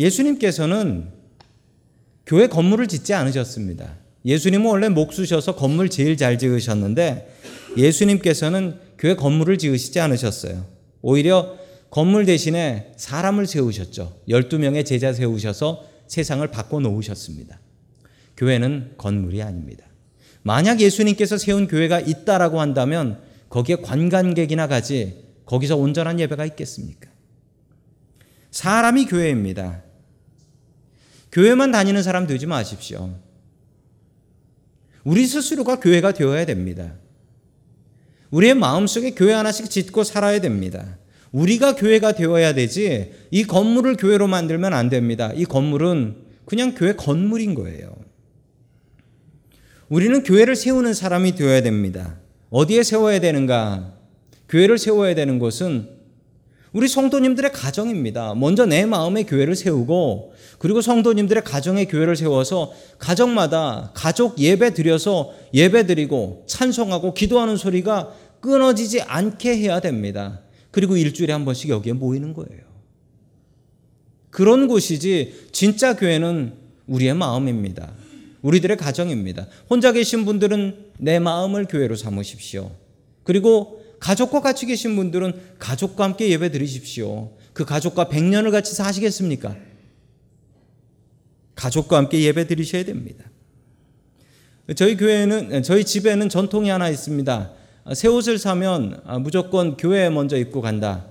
예수님께서는 0.00 1.08
교회 2.24 2.46
건물을 2.46 2.88
짓지 2.88 3.12
않으셨습니다. 3.12 3.96
예수님은 4.24 4.66
원래 4.66 4.88
목수셔서 4.88 5.56
건물 5.56 5.90
제일 5.90 6.16
잘 6.16 6.38
지으셨는데 6.38 7.36
예수님께서는 7.76 8.78
교회 8.98 9.14
건물을 9.14 9.58
지으시지 9.58 10.00
않으셨어요. 10.00 10.64
오히려 11.02 11.56
건물 11.90 12.24
대신에 12.24 12.92
사람을 12.96 13.46
세우셨죠. 13.46 14.20
12명의 14.28 14.86
제자 14.86 15.12
세우셔서 15.12 15.84
세상을 16.06 16.46
바꿔 16.48 16.80
놓으셨습니다. 16.80 17.60
교회는 18.36 18.94
건물이 18.96 19.42
아닙니다. 19.42 19.84
만약 20.42 20.80
예수님께서 20.80 21.36
세운 21.36 21.66
교회가 21.68 22.00
있다라고 22.00 22.60
한다면 22.60 23.20
거기에 23.50 23.76
관광객이나 23.76 24.66
가지 24.66 25.24
거기서 25.44 25.76
온전한 25.76 26.20
예배가 26.20 26.46
있겠습니까? 26.46 27.10
사람이 28.50 29.06
교회입니다. 29.06 29.82
교회만 31.32 31.70
다니는 31.70 32.02
사람 32.02 32.26
되지 32.26 32.46
마십시오. 32.46 33.14
우리 35.04 35.26
스스로가 35.26 35.80
교회가 35.80 36.12
되어야 36.12 36.44
됩니다. 36.44 36.94
우리의 38.30 38.54
마음속에 38.54 39.12
교회 39.12 39.32
하나씩 39.32 39.70
짓고 39.70 40.04
살아야 40.04 40.40
됩니다. 40.40 40.98
우리가 41.32 41.76
교회가 41.76 42.12
되어야 42.12 42.54
되지 42.54 43.12
이 43.30 43.44
건물을 43.44 43.96
교회로 43.96 44.26
만들면 44.26 44.74
안 44.74 44.88
됩니다. 44.88 45.32
이 45.34 45.44
건물은 45.44 46.16
그냥 46.44 46.74
교회 46.74 46.94
건물인 46.94 47.54
거예요. 47.54 47.94
우리는 49.88 50.22
교회를 50.22 50.56
세우는 50.56 50.94
사람이 50.94 51.34
되어야 51.34 51.62
됩니다. 51.62 52.18
어디에 52.50 52.82
세워야 52.82 53.20
되는가? 53.20 53.94
교회를 54.48 54.78
세워야 54.78 55.14
되는 55.14 55.38
곳은 55.38 55.99
우리 56.72 56.86
성도님들의 56.86 57.52
가정입니다. 57.52 58.34
먼저 58.34 58.64
내 58.64 58.86
마음의 58.86 59.24
교회를 59.26 59.56
세우고 59.56 60.32
그리고 60.58 60.80
성도님들의 60.80 61.42
가정의 61.42 61.88
교회를 61.88 62.14
세워서 62.14 62.72
가정마다 62.98 63.90
가족 63.94 64.38
예배 64.38 64.74
드려서 64.74 65.32
예배 65.52 65.86
드리고 65.86 66.44
찬송하고 66.46 67.14
기도하는 67.14 67.56
소리가 67.56 68.14
끊어지지 68.40 69.02
않게 69.02 69.56
해야 69.56 69.80
됩니다. 69.80 70.40
그리고 70.70 70.96
일주일에 70.96 71.32
한 71.32 71.44
번씩 71.44 71.70
여기에 71.70 71.94
모이는 71.94 72.32
거예요. 72.34 72.62
그런 74.30 74.68
곳이지 74.68 75.48
진짜 75.50 75.96
교회는 75.96 76.54
우리의 76.86 77.14
마음입니다. 77.14 77.92
우리들의 78.42 78.76
가정입니다. 78.76 79.48
혼자 79.68 79.92
계신 79.92 80.24
분들은 80.24 80.92
내 80.98 81.18
마음을 81.18 81.66
교회로 81.66 81.96
삼으십시오. 81.96 82.70
그리고 83.24 83.79
가족과 84.00 84.40
같이 84.40 84.66
계신 84.66 84.96
분들은 84.96 85.58
가족과 85.58 86.04
함께 86.04 86.28
예배 86.30 86.50
드리십시오. 86.50 87.30
그 87.52 87.64
가족과 87.64 88.06
100년을 88.06 88.50
같이 88.50 88.74
사시겠습니까? 88.74 89.56
가족과 91.54 91.98
함께 91.98 92.22
예배 92.22 92.46
드리셔야 92.46 92.84
됩니다. 92.84 93.26
저희 94.76 94.96
교회는 94.96 95.62
저희 95.62 95.84
집에는 95.84 96.28
전통이 96.28 96.70
하나 96.70 96.88
있습니다. 96.88 97.52
새 97.94 98.08
옷을 98.08 98.38
사면 98.38 99.02
무조건 99.20 99.76
교회에 99.76 100.10
먼저 100.10 100.36
입고 100.36 100.60
간다. 100.60 101.06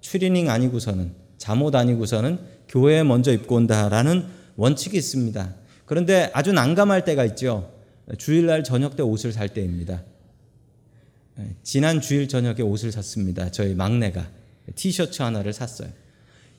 추리닝 0.00 0.50
아니고서는 0.50 1.14
잠옷 1.38 1.74
아니고서는 1.74 2.38
교회에 2.68 3.02
먼저 3.02 3.32
입고 3.32 3.56
온다라는 3.56 4.26
원칙이 4.56 4.96
있습니다. 4.96 5.54
그런데 5.86 6.30
아주 6.34 6.52
난감할 6.52 7.04
때가 7.04 7.24
있죠. 7.26 7.72
주일날 8.18 8.62
저녁 8.62 8.94
때 8.94 9.02
옷을 9.02 9.32
살 9.32 9.48
때입니다. 9.48 10.02
지난 11.62 12.00
주일 12.00 12.28
저녁에 12.28 12.62
옷을 12.62 12.92
샀습니다. 12.92 13.50
저희 13.50 13.74
막내가 13.74 14.28
티셔츠 14.74 15.22
하나를 15.22 15.52
샀어요. 15.52 15.88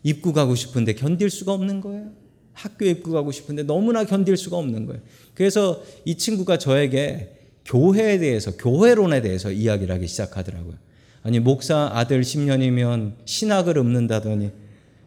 입고 0.04 0.34
가고 0.34 0.56
싶은데 0.56 0.94
견딜 0.94 1.30
수가 1.30 1.54
없는 1.54 1.82
거예요. 1.82 2.12
학교에 2.54 2.92
입고 2.92 3.12
가고 3.12 3.32
싶은데 3.32 3.64
너무나 3.64 4.04
견딜 4.04 4.38
수가 4.38 4.58
없는 4.58 4.86
거예요. 4.86 5.02
그래서 5.34 5.84
이 6.06 6.16
친구가 6.16 6.58
저에게 6.58 7.36
교회에 7.66 8.20
대해서, 8.20 8.56
교회론에 8.58 9.22
대해서 9.22 9.52
이야기를 9.52 9.94
하기 9.96 10.08
시작하더라고요. 10.08 10.76
아니, 11.24 11.40
목사 11.40 11.90
아들 11.94 12.22
10년이면 12.22 13.14
신학을 13.26 13.78
읊는다더니 13.78 14.52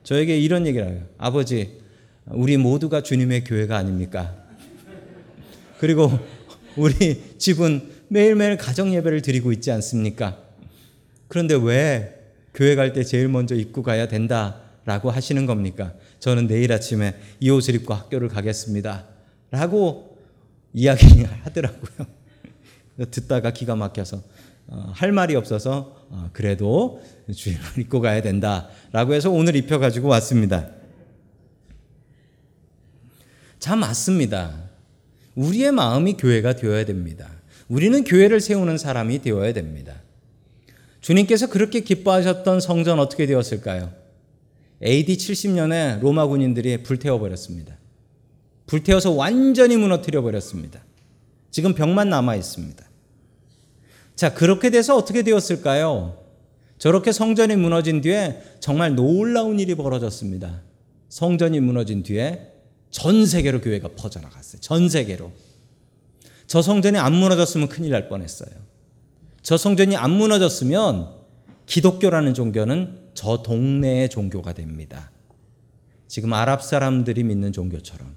저에게 0.03 0.39
이런 0.39 0.67
얘기를 0.67 0.89
해요. 0.89 1.03
아버지, 1.19 1.79
우리 2.27 2.57
모두가 2.57 3.03
주님의 3.03 3.45
교회가 3.45 3.77
아닙니까? 3.77 4.35
그리고 5.79 6.11
우리 6.77 7.37
집은 7.39 7.96
매일매일 8.09 8.57
가정 8.57 8.95
예배를 8.95 9.23
드리고 9.23 9.53
있지 9.53 9.71
않습니까? 9.73 10.39
그런데 11.29 11.55
왜 11.55 12.15
교회 12.55 12.75
갈 12.75 12.93
때 12.93 13.05
제일 13.05 13.29
먼저 13.29 13.55
입고 13.55 13.83
가야 13.83 14.09
된다라고 14.09 15.11
하시는 15.11 15.45
겁니까? 15.47 15.93
저는 16.21 16.47
내일 16.47 16.73
아침에 16.73 17.15
이 17.41 17.51
옷을 17.51 17.75
입고 17.75 17.93
학교를 17.93 18.29
가겠습니다. 18.29 19.07
라고 19.51 20.19
이야기하더라고요. 20.73 22.07
듣다가 23.11 23.51
기가 23.51 23.77
막혀서 23.77 24.23
어, 24.69 24.93
할 24.95 25.13
말이 25.13 25.37
없어서 25.37 26.07
어, 26.09 26.31
그래도 26.33 27.03
주일을 27.33 27.61
입고 27.79 28.01
가야 28.01 28.23
된다라고 28.23 29.15
해서 29.15 29.31
오늘 29.31 29.55
입혀 29.55 29.79
가지고 29.79 30.09
왔습니다. 30.09 30.71
참 33.59 33.81
맞습니다. 33.81 34.71
우리의 35.35 35.73
마음이 35.73 36.15
교회가 36.15 36.55
되어야 36.57 36.85
됩니다. 36.85 37.36
우리는 37.69 38.05
교회를 38.05 38.41
세우는 38.41 38.79
사람이 38.79 39.23
되어야 39.23 39.53
됩니다. 39.53 40.03
주님께서 41.01 41.49
그렇게 41.49 41.81
기뻐하셨던 41.81 42.61
성전 42.61 42.99
어떻게 42.99 43.27
되었을까요? 43.27 43.93
AD 44.85 45.17
70년에 45.17 46.01
로마 46.01 46.27
군인들이 46.27 46.83
불태워 46.83 47.19
버렸습니다. 47.19 47.77
불태워서 48.67 49.13
완전히 49.13 49.77
무너뜨려 49.77 50.23
버렸습니다. 50.23 50.85
지금 51.51 51.75
벽만 51.75 52.11
남아 52.11 52.37
있습니다. 52.37 52.85
자, 54.17 54.35
그렇게 54.35 54.71
돼서 54.71 54.97
어떻게 54.97 55.23
되었을까요? 55.23 56.19
저렇게 56.79 57.13
성전이 57.13 57.57
무너진 57.57 58.01
뒤에 58.01 58.43
정말 58.61 58.95
놀라운 58.95 59.59
일이 59.61 59.75
벌어졌습니다. 59.75 60.63
성전이 61.09 61.61
무너진 61.61 62.03
뒤에 62.03 62.53
전 62.91 63.25
세계로 63.27 63.61
교회가 63.61 63.91
퍼져나갔어요. 63.97 64.61
전 64.61 64.89
세계로. 64.89 65.33
저 66.47 66.63
성전이 66.63 66.99
안 66.99 67.13
무너졌으면 67.13 67.69
큰일 67.69 67.91
날 67.91 68.09
뻔했어요. 68.09 68.51
저 69.43 69.57
성전이 69.57 69.97
안 69.97 70.11
무너졌으면 70.11 71.15
기독교라는 71.67 72.35
종교는 72.35 73.11
저 73.15 73.43
동네의 73.43 74.09
종교가 74.09 74.53
됩니다. 74.53 75.11
지금 76.09 76.33
아랍 76.33 76.63
사람들이 76.63 77.25
믿는 77.25 77.53
종교처럼. 77.53 78.15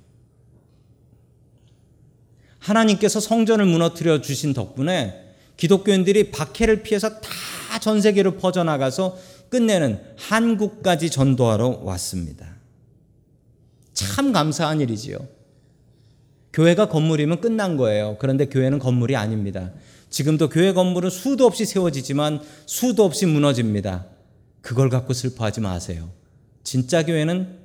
하나님께서 2.60 3.20
성전을 3.20 3.66
무너뜨려 3.66 4.22
주신 4.22 4.54
덕분에 4.54 5.34
기독교인들이 5.58 6.32
박해를 6.32 6.84
피해서 6.84 7.20
다 7.20 7.30
전 7.80 8.02
세계로 8.02 8.38
퍼져나가서 8.38 9.18
끝내는 9.50 10.02
한국까지 10.18 11.10
전도하러 11.10 11.82
왔습니다. 11.84 12.48
참 13.94 14.32
감사한 14.32 14.82
일이지요. 14.82 15.18
교회가 16.54 16.90
건물이면 16.90 17.42
끝난 17.42 17.78
거예요. 17.78 18.18
그런데 18.20 18.46
교회는 18.46 18.80
건물이 18.80 19.16
아닙니다. 19.16 19.72
지금도 20.10 20.50
교회 20.50 20.74
건물은 20.74 21.10
수도 21.10 21.46
없이 21.46 21.66
세워지지만 21.66 22.42
수도 22.66 23.06
없이 23.06 23.26
무너집니다. 23.26 24.08
그걸 24.62 24.90
갖고 24.90 25.14
슬퍼하지 25.14 25.62
마세요. 25.62 26.10
진짜 26.64 27.06
교회는 27.06 27.58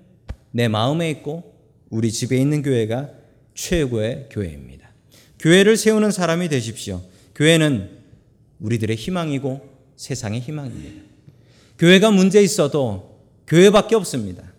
내 0.50 0.68
마음에 0.68 1.10
있고 1.10 1.54
우리 1.90 2.12
집에 2.12 2.36
있는 2.36 2.62
교회가 2.62 3.10
최고의 3.54 4.28
교회입니다. 4.30 4.88
교회를 5.38 5.76
세우는 5.76 6.10
사람이 6.10 6.48
되십시오. 6.48 7.02
교회는 7.34 7.90
우리들의 8.60 8.96
희망이고 8.96 9.60
세상의 9.96 10.40
희망입니다. 10.40 11.02
교회가 11.78 12.10
문제 12.10 12.42
있어도 12.42 13.20
교회밖에 13.46 13.94
없습니다. 13.96 14.53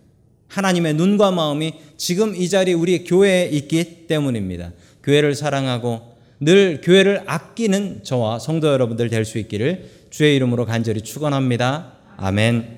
하나님의 0.48 0.94
눈과 0.94 1.30
마음이 1.30 1.74
지금 1.96 2.34
이 2.34 2.48
자리 2.48 2.72
우리 2.72 3.04
교회에 3.04 3.48
있기 3.48 4.06
때문입니다. 4.06 4.72
교회를 5.02 5.34
사랑하고 5.34 6.16
늘 6.40 6.80
교회를 6.82 7.22
아끼는 7.26 8.00
저와 8.02 8.38
성도 8.38 8.68
여러분들 8.68 9.08
될 9.08 9.24
수 9.24 9.38
있기를 9.38 9.88
주의 10.10 10.36
이름으로 10.36 10.66
간절히 10.66 11.00
축원합니다. 11.00 11.92
아멘. 12.16 12.75